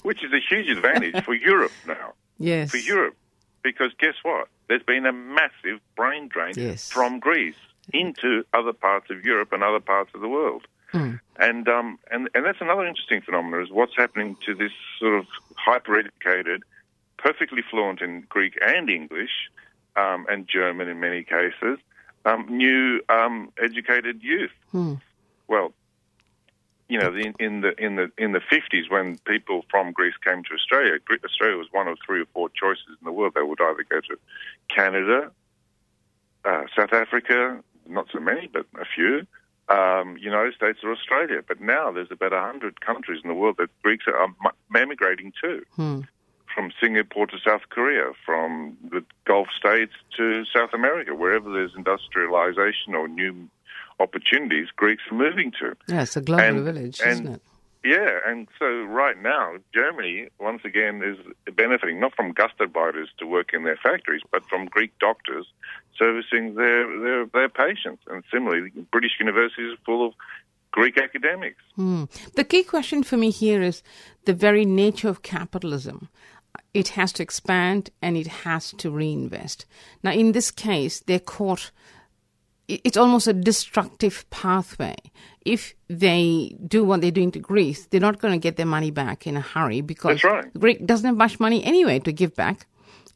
[0.03, 2.15] which is a huge advantage for Europe now.
[2.37, 2.73] Yes.
[2.73, 3.17] For Europe.
[3.63, 4.49] Because guess what?
[4.69, 6.91] There's been a massive brain drain Yes.
[6.91, 7.55] from Greece
[7.93, 10.67] into other parts of Europe and other parts of the world.
[10.91, 11.15] Hmm.
[11.39, 15.27] And, um, and, and that's another interesting phenomenon is what's happening to this sort of
[15.57, 16.65] hyper-educated,
[17.19, 19.31] perfectly fluent in Greek and English,
[19.97, 21.79] um, and German in many cases,
[22.25, 24.51] um, new um, educated youth.
[24.73, 24.95] Hmm.
[25.47, 25.73] Well,
[26.89, 30.43] you know, in, in the in the in the fifties, when people from Greece came
[30.45, 33.33] to Australia, Australia was one of three or four choices in the world.
[33.35, 34.19] They would either go to
[34.75, 35.31] Canada,
[36.45, 39.27] uh, South Africa, not so many, but a few,
[39.69, 41.43] um, United States or Australia.
[41.47, 44.29] But now there's about a hundred countries in the world that Greeks are
[44.77, 46.01] emigrating to, Hmm.
[46.55, 52.95] from Singapore to South Korea, from the Gulf states to South America, wherever there's industrialization
[52.95, 53.49] or new
[54.01, 55.75] opportunities, Greeks are moving to.
[55.89, 57.43] Yeah, it's a global And- village, and- isn't it?
[57.87, 61.19] Yeah, and so right now, Germany, once again, is
[61.55, 65.47] benefiting not from gastarbeiters to work in their factories, but from Greek doctors
[65.99, 68.03] servicing their, their, their patients.
[68.07, 70.15] And similarly, British universities are full of
[70.71, 71.61] Greek academics.
[71.77, 72.05] Hmm.
[72.37, 73.83] The key question for me here is
[74.25, 76.09] the very nature of capitalism.
[76.73, 79.67] It has to expand and it has to reinvest.
[80.03, 81.71] Now, in this case, they're caught.
[82.69, 84.97] It- It's almost a destructive pathway.
[85.45, 88.91] If they do what they're doing to Greece, they're not going to get their money
[88.91, 90.47] back in a hurry because right.
[90.59, 92.67] Greece doesn't have much money anyway to give back.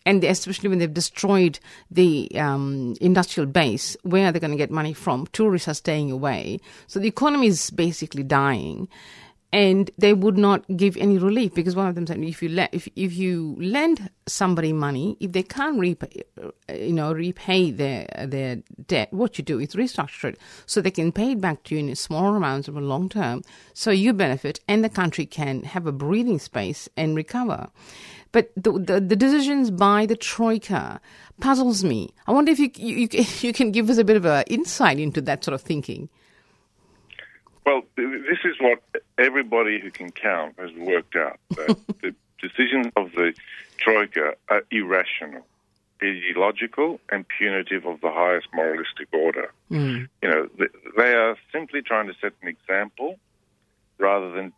[0.07, 1.59] And especially when they've destroyed
[1.91, 5.27] the um, industrial base, where are they going to get money from?
[5.33, 6.61] Tourists are staying away.
[6.87, 8.89] So the economy is basically dying.
[9.51, 12.69] And they would not give any relief because one of them said, if you le-
[12.71, 16.23] if if you lend somebody money, if they can't repay,
[16.75, 18.57] you know, repay their their
[18.87, 21.81] debt, what you do is restructure it so they can pay it back to you
[21.81, 23.43] in smaller amounts over long term,
[23.73, 27.69] so you benefit and the country can have a breathing space and recover.
[28.33, 31.01] But the, the, the decisions by the troika
[31.41, 32.11] puzzles me.
[32.27, 33.09] I wonder if you, you
[33.41, 36.11] you can give us a bit of a insight into that sort of thinking.
[37.69, 38.83] Well, this is what
[39.19, 41.39] everybody who can count has worked out.
[42.01, 43.35] The decisions of the
[43.79, 45.45] Troika are irrational,
[46.03, 49.53] ideological, and punitive of the highest moralistic order.
[49.71, 50.09] Mm.
[50.23, 50.49] You know,
[50.97, 53.19] they are simply trying to set an example
[53.99, 54.53] rather than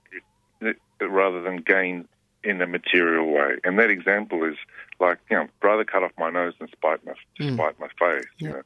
[1.00, 2.06] rather than gain
[2.44, 3.56] in a material way.
[3.64, 4.56] And that example is
[5.00, 7.54] like, you know, rather cut off my nose than spite my, Mm.
[7.54, 8.26] spite my face.
[8.38, 8.62] You know?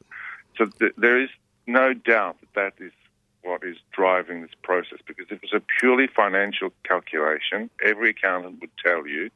[0.57, 1.29] So th- there is
[1.65, 2.91] no doubt that that is
[3.45, 4.99] what is driving this process.
[5.05, 9.29] Because if it was a purely financial calculation, every accountant would tell you,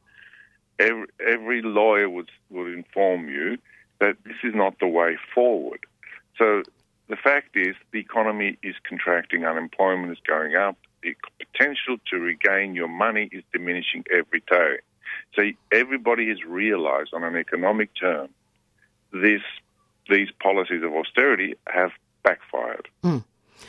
[0.78, 3.58] every, every lawyer would would inform you
[4.00, 5.80] that this is not the way forward.
[6.36, 6.62] So
[7.08, 12.74] the fact is, the economy is contracting, unemployment is going up, the potential to regain
[12.74, 14.76] your money is diminishing every day.
[15.34, 15.42] So
[15.72, 18.28] everybody has realized on an economic term
[19.12, 19.42] this
[20.08, 21.90] these policies of austerity have
[22.24, 22.88] backfired.
[23.04, 23.24] Mm.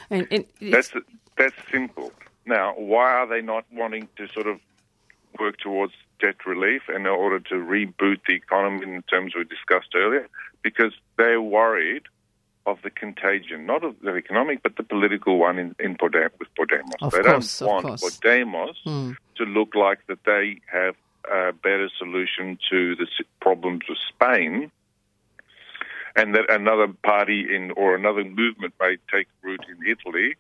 [0.10, 0.92] And, and That's
[1.38, 2.12] that's simple.
[2.46, 4.60] Now, why are they not wanting to sort of
[5.40, 10.28] work towards debt relief in order to reboot the economy in terms we discussed earlier,
[10.62, 12.04] because they're worried
[12.68, 16.50] of the contagion, not of the economic, but the political one in, in Podem- with
[16.56, 16.92] Podemos.
[17.02, 18.00] Of they course, don't want.
[18.02, 19.12] Podemos Hmm.
[19.38, 20.96] to look like that they have
[21.32, 23.08] a better solution to the
[23.40, 24.72] problems of Spain,
[26.16, 30.36] and that another party in or another movement may take root in Italy,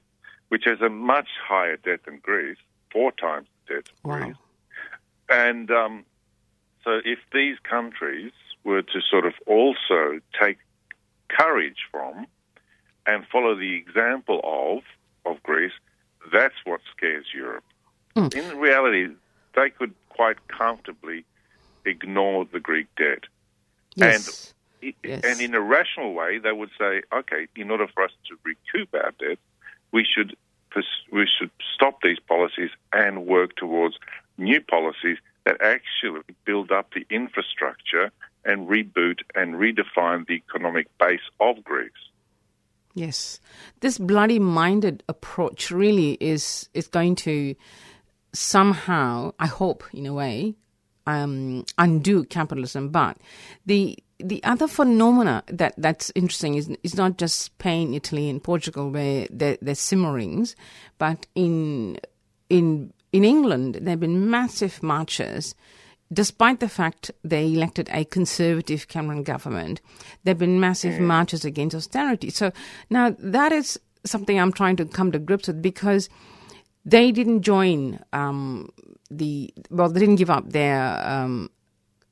[0.49, 2.57] which has a much higher debt than Greece,
[2.91, 4.35] four times the debt of Greece.
[5.29, 6.05] And um,
[6.83, 8.31] so, if these countries
[8.63, 10.57] were to sort of also take
[11.29, 12.27] courage from
[13.05, 14.83] and follow the example of
[15.31, 15.71] of Greece,
[16.33, 17.63] that's what scares Europe.
[18.15, 19.07] In reality,
[19.55, 21.23] they could quite comfortably
[21.85, 23.23] ignore the Greek debt.
[23.95, 24.53] Yes.
[24.53, 24.53] And,
[25.03, 25.21] Yes.
[25.23, 28.93] and in a rational way, they would say, okay, in order for us to recoup
[28.93, 29.37] our debt,
[29.91, 30.35] we should
[31.11, 33.97] we should stop these policies and work towards
[34.37, 38.11] new policies that actually build up the infrastructure
[38.45, 41.91] and reboot and redefine the economic base of Greece.
[42.93, 43.39] Yes,
[43.79, 47.55] this bloody-minded approach really is is going to
[48.33, 50.55] somehow, I hope, in a way,
[51.07, 52.89] um, undo capitalism.
[52.89, 53.17] But
[53.65, 58.89] the the other phenomena that that's interesting is is not just Spain, Italy, and Portugal
[58.89, 60.55] where there, there's simmerings,
[60.97, 61.97] but in
[62.49, 65.55] in in England there have been massive marches
[66.13, 69.81] despite the fact they elected a conservative Cameron government,
[70.23, 72.29] there have been massive marches against austerity.
[72.29, 72.51] So
[72.89, 76.09] now that is something I'm trying to come to grips with because
[76.83, 78.69] they didn't join um,
[79.09, 81.49] the well, they didn't give up their um,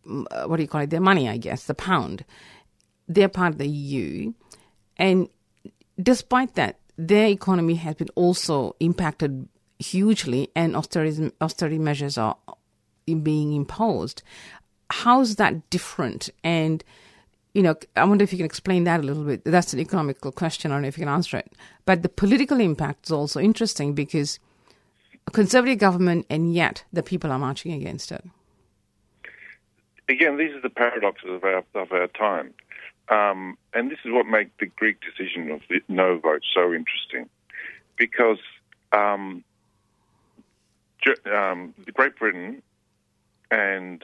[0.10, 0.90] Uh, what do you call it?
[0.90, 2.26] Their money, I guess, the pound.
[3.08, 4.34] They're part of the EU,
[4.98, 5.30] and
[6.02, 9.48] despite that, their economy has been also impacted
[9.80, 12.38] hugely, and austerity austerity measures are
[13.06, 14.22] being imposed.
[14.92, 16.30] How's that different?
[16.44, 16.84] And
[17.54, 19.44] you know, I wonder if you can explain that a little bit.
[19.44, 20.72] That's an economical question.
[20.72, 21.52] I don't know if you can answer it.
[21.86, 24.40] But the political impact is also interesting because
[25.28, 28.24] a conservative government, and yet the people are marching against it.
[30.10, 32.54] Again, these are the paradoxes of our of our time,
[33.10, 37.30] um, and this is what makes the Greek decision of the no vote so interesting,
[37.96, 38.40] because
[38.92, 39.44] um,
[41.32, 42.64] um, Great Britain
[43.52, 44.04] and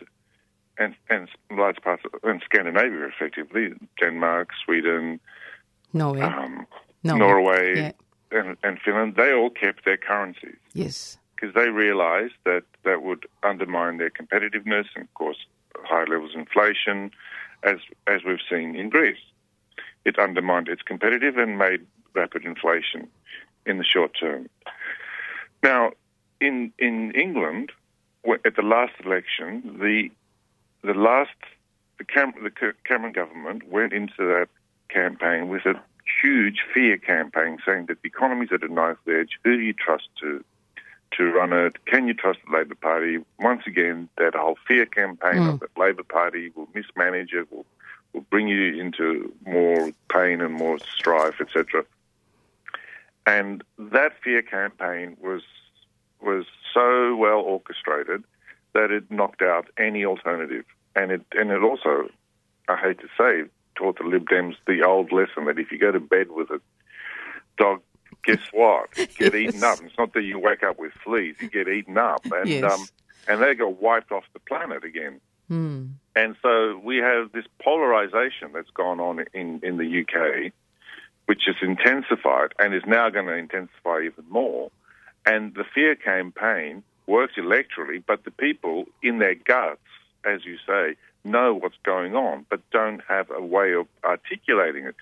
[0.77, 5.19] and and large parts of and Scandinavia, effectively Denmark, Sweden,
[5.91, 6.67] Norway, um,
[7.03, 7.91] Norway, Norway, yeah.
[8.39, 10.57] and, and Finland, they all kept their currencies.
[10.73, 11.17] Yes.
[11.35, 15.37] because they realised that that would undermine their competitiveness and, of course,
[15.83, 17.11] high levels of inflation,
[17.63, 17.77] as
[18.07, 19.17] as we've seen in Greece.
[20.05, 23.07] It undermined its competitive and made rapid inflation
[23.65, 24.49] in the short term.
[25.63, 25.91] Now,
[26.39, 27.71] in in England,
[28.45, 30.09] at the last election, the
[30.83, 31.31] the last
[31.97, 34.47] the, Cam- the Cameron government went into that
[34.89, 35.73] campaign with a
[36.21, 39.39] huge fear campaign, saying that the economy's at a knife edge.
[39.43, 40.43] Who do you trust to
[41.17, 41.85] to run it?
[41.85, 43.19] Can you trust the Labor Party?
[43.39, 45.59] Once again, that whole fear campaign of mm.
[45.59, 47.65] the Labor Party will mismanage it, will
[48.13, 51.83] will bring you into more pain and more strife, etc.
[53.27, 55.41] And that fear campaign was
[56.21, 58.23] was so well orchestrated
[58.73, 60.65] that it knocked out any alternative,
[60.95, 62.09] and it and it also,
[62.69, 65.91] I hate to say, taught the Lib Dems the old lesson that if you go
[65.91, 66.61] to bed with a
[67.57, 67.81] dog,
[68.25, 68.89] guess what?
[69.17, 69.79] Get eaten up.
[69.83, 72.63] It's not that you wake up with fleas; you get eaten up, and Yes.
[72.71, 72.85] um,
[73.27, 75.19] and they got wiped off the planet again.
[75.47, 75.85] Hmm.
[76.15, 80.51] And so we have this polarization that's gone on in, in the UK,
[81.25, 84.71] which has intensified and is now going to intensify even more.
[85.25, 89.81] And the fear campaign works electorally, but the people in their guts,
[90.23, 94.95] as you say, know what's going on, but don't have a way of articulating it.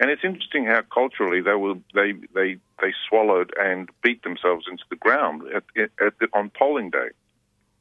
[0.00, 4.82] And it's interesting how culturally they will they they, they swallowed and beat themselves into
[4.88, 7.10] the ground at, at the, on polling day.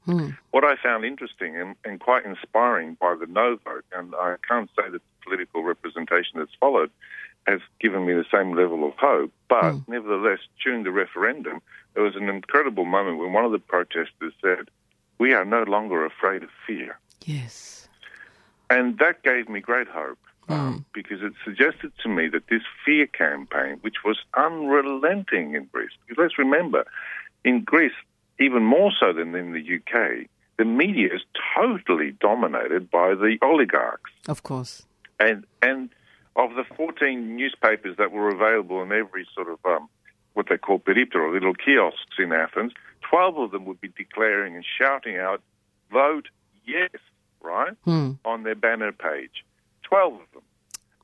[0.03, 0.31] Hmm.
[0.51, 4.69] What I found interesting and, and quite inspiring by the no vote, and I can't
[4.75, 6.91] say that the political representation that's followed
[7.47, 9.91] has given me the same level of hope, but hmm.
[9.91, 11.61] nevertheless, during the referendum,
[11.93, 14.69] there was an incredible moment when one of the protesters said,
[15.19, 16.99] We are no longer afraid of fear.
[17.25, 17.87] Yes.
[18.69, 23.07] And that gave me great hope um, because it suggested to me that this fear
[23.07, 26.85] campaign, which was unrelenting in Greece, because let's remember,
[27.43, 27.93] in Greece,
[28.39, 30.27] even more so than in the UK,
[30.57, 31.21] the media is
[31.55, 34.11] totally dominated by the oligarchs.
[34.27, 34.85] Of course.
[35.19, 35.89] And and
[36.35, 39.89] of the 14 newspapers that were available in every sort of um,
[40.33, 42.71] what they call periptero or little kiosks in Athens,
[43.09, 45.41] 12 of them would be declaring and shouting out
[45.91, 46.27] vote
[46.65, 46.91] yes,
[47.41, 48.11] right, Hmm.
[48.23, 49.43] on their banner page.
[49.89, 50.41] 12 of them.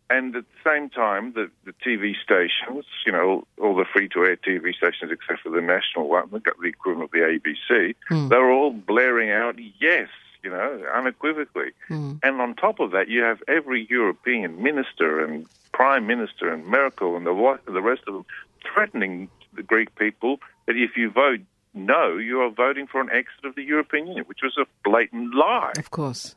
[0.07, 4.19] And at the same time, the, the TV stations, you know, all the free to
[4.23, 7.95] air TV stations except for the national one, they've got the equivalent of the ABC,
[8.07, 8.27] Hmm.
[8.29, 10.09] they're all blaring out yes,
[10.43, 11.71] you know, unequivocally.
[11.89, 17.17] And on top of that, you have every European minister and prime minister and Merkel
[17.17, 18.25] and the, the rest of them
[18.73, 21.39] threatening the Greek people that if you vote
[21.73, 25.35] no, you are voting for an exit of the European Union, which was a blatant
[25.35, 26.35] lie Of course.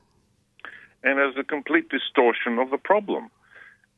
[1.02, 3.30] And as a complete distortion of the problem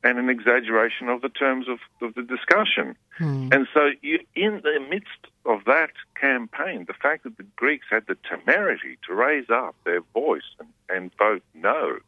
[0.03, 2.97] and an exaggeration of the terms of, of the discussion.
[3.19, 8.07] And so, you, in the midst of that campaign, the fact that the Greeks had
[8.07, 11.99] the temerity to raise up their voice and, and vote no,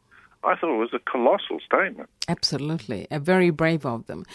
[0.43, 2.09] I thought it was a colossal statement.
[2.27, 3.07] Absolutely.
[3.11, 4.25] A very brave of them.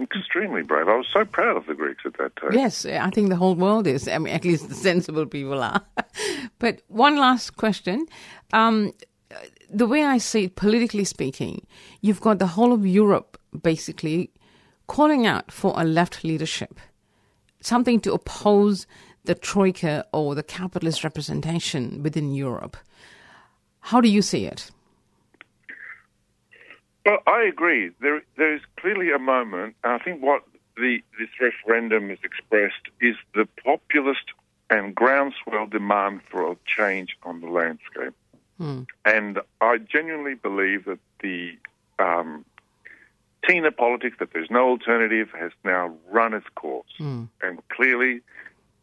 [0.00, 0.88] Extremely brave.
[0.88, 2.52] I was so proud of the Greeks at that time.
[2.52, 4.06] Yes, I think the whole world is.
[4.06, 5.82] I mean, at least the sensible people are.
[6.58, 8.06] but one last question.
[8.52, 8.92] Um,
[9.74, 11.66] the way I see it, politically speaking,
[12.00, 14.30] you've got the whole of Europe basically
[14.86, 16.78] calling out for a left leadership,
[17.60, 18.86] something to oppose
[19.24, 22.76] the troika or the capitalist representation within Europe.
[23.80, 24.70] How do you see it?
[27.04, 27.90] Well, I agree.
[28.00, 30.42] There, there is clearly a moment, and I think what
[30.76, 34.32] the, this referendum has expressed is the populist
[34.70, 38.14] and groundswell demand for a change on the landscape.
[39.04, 41.56] And I genuinely believe that the
[41.98, 42.44] um,
[43.46, 46.90] Tina politics, that there's no alternative, has now run its course.
[47.42, 48.20] And clearly,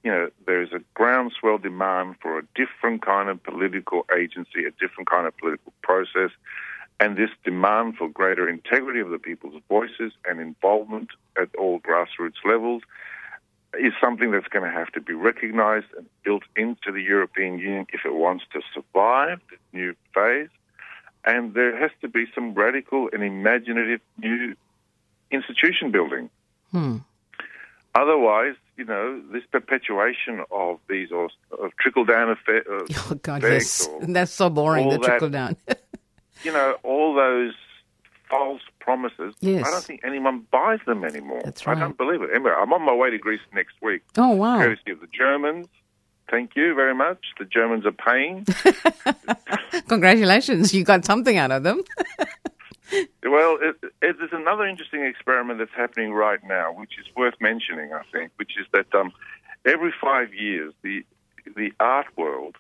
[0.04, 5.10] you know, there's a groundswell demand for a different kind of political agency, a different
[5.10, 6.32] kind of political process.
[7.00, 12.46] And this demand for greater integrity of the people's voices and involvement at all grassroots
[12.46, 12.84] levels
[13.80, 17.86] is something that's going to have to be recognized and built into the European Union
[17.94, 20.50] if it wants to survive this new phase.
[21.24, 24.56] And there has to be some radical and imaginative new
[25.32, 26.30] institution building.
[26.72, 26.98] Hmm.
[27.94, 31.30] Otherwise, you know, this perpetuation of these or
[31.60, 34.08] of trickle down effect, uh, Oh, God, effects yes.
[34.10, 35.58] That's so boring, the that- trickle down.
[36.44, 37.54] you know, all those
[38.32, 39.36] false promises.
[39.42, 39.68] Yes.
[39.68, 41.42] I don't think anyone buys them anymore.
[41.46, 41.80] That's I right.
[41.80, 42.30] don't believe it.
[42.34, 44.02] Anyway, I'm on my way to Greece next week.
[44.18, 44.58] Oh, wow.
[44.58, 45.68] Courtesy of the Germans.
[46.32, 47.20] Thank you very much.
[47.38, 48.46] The Germans are paying.
[49.90, 51.84] Congratulations, you got something out of them.
[53.24, 57.94] Well, it, it, there's another interesting experiment that's happening right now, which is worth mentioning,
[57.94, 59.14] I think, which is that um,
[59.66, 61.06] every five years, the
[61.56, 62.58] the art world.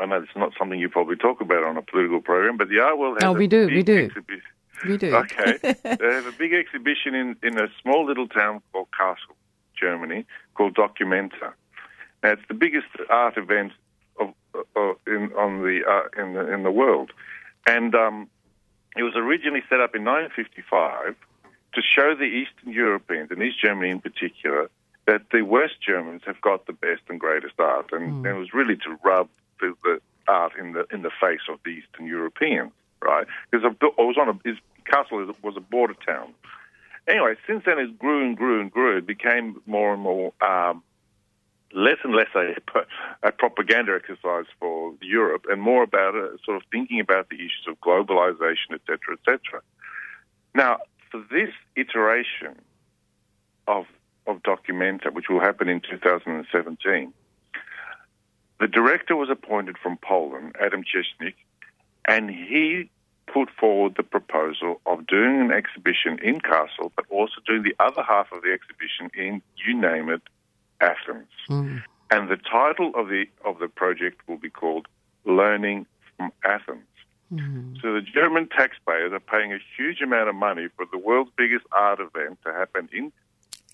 [0.00, 2.80] I know it's not something you probably talk about on a political program, but the
[2.80, 4.08] art world has Oh, we do, we do.
[4.08, 4.40] exhibi-
[4.86, 5.14] We do.
[5.14, 9.34] Okay, they have a big exhibition in in a small little town called Kassel,
[9.78, 10.24] Germany,
[10.54, 11.52] called Documenta.
[12.22, 13.72] Now, it's the biggest art event
[14.18, 14.34] of,
[14.76, 17.12] of in on the uh, in the in the world,
[17.66, 18.28] and um,
[18.96, 21.14] it was originally set up in 1955
[21.74, 24.70] to show the Eastern Europeans, and East Germany in particular,
[25.06, 28.52] that the West Germans have got the best and greatest art, and, and it was
[28.54, 29.28] really to rub
[29.60, 32.72] the, the art in the in the face of the Eastern Europeans,
[33.02, 33.26] right?
[33.50, 34.58] Because I was on a his
[34.90, 36.34] Kassel was a border town.
[37.06, 38.98] Anyway, since then it grew and grew and grew.
[38.98, 40.82] It became more and more um,
[41.72, 42.54] less and less a,
[43.22, 47.66] a propaganda exercise for Europe, and more about a, sort of thinking about the issues
[47.68, 49.62] of globalization, et cetera, et cetera.
[50.54, 50.78] Now,
[51.10, 52.56] for this iteration
[53.66, 53.86] of
[54.26, 57.14] of Documenta, which will happen in 2017,
[58.60, 61.34] the director was appointed from Poland, Adam Szymczyk,
[62.08, 62.90] and he
[63.32, 68.02] put forward the proposal of doing an exhibition in Kassel, but also doing the other
[68.02, 70.22] half of the exhibition in, you name it,
[70.80, 71.28] Athens.
[71.46, 71.78] Hmm.
[72.10, 74.86] And the title of the of the project will be called
[75.24, 75.86] Learning
[76.16, 76.86] from Athens.
[77.28, 77.74] Hmm.
[77.82, 81.66] So the German taxpayers are paying a huge amount of money for the world's biggest
[81.72, 83.12] art event to happen in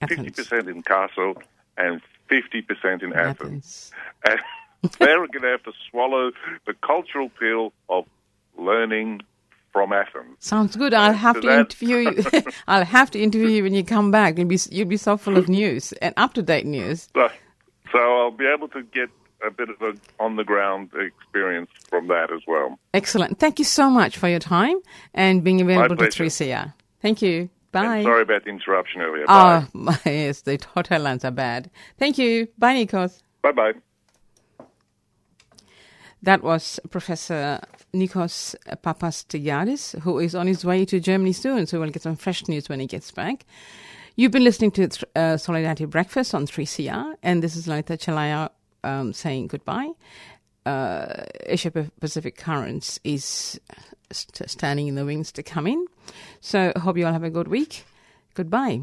[0.09, 1.41] fifty percent in Kassel
[1.77, 3.93] and fifty percent in Athens.
[4.29, 4.41] And
[4.99, 6.33] they're going to have to swallow
[6.67, 8.07] the cultural pill of
[8.59, 9.23] learning
[9.73, 10.37] from Athens.
[10.39, 10.95] Sounds good.
[10.95, 12.25] I'll have so to interview you.
[12.69, 14.39] I'll have to interview you when you come back.
[14.39, 17.09] You'll be you'll be so full of news and up to date news.
[17.15, 17.29] So,
[17.93, 19.11] so I'll be able to get
[19.47, 22.79] a bit of an on the ground experience from that as well.
[22.95, 23.39] Excellent.
[23.39, 24.77] Thank you so much for your time
[25.13, 26.73] and being available to 3CR.
[27.01, 27.51] Thank you.
[27.73, 27.97] Bye.
[27.97, 29.25] And sorry about the interruption earlier.
[29.29, 29.93] Ah, bye.
[29.93, 31.71] Oh, yes, the hotel lines are bad.
[31.99, 32.49] Thank you.
[32.57, 33.21] Bye, Nikos.
[33.43, 33.73] Bye bye.
[36.25, 37.61] That was Professor
[37.93, 42.49] Nikos Papastergiadis, who is on his way to Germany soon, so we'll get some fresh
[42.49, 43.45] news when he gets back.
[44.17, 48.49] You've been listening to uh, Solidarity Breakfast on 3CR, and this is Lalitha Chelliah
[48.85, 49.93] um, saying goodbye.
[50.67, 51.71] uh, Asia
[52.01, 53.61] Pacific currents is
[54.11, 55.87] st- standing in the wings to come in.
[56.41, 57.85] So, hope you all have a good week.
[58.35, 58.83] Goodbye.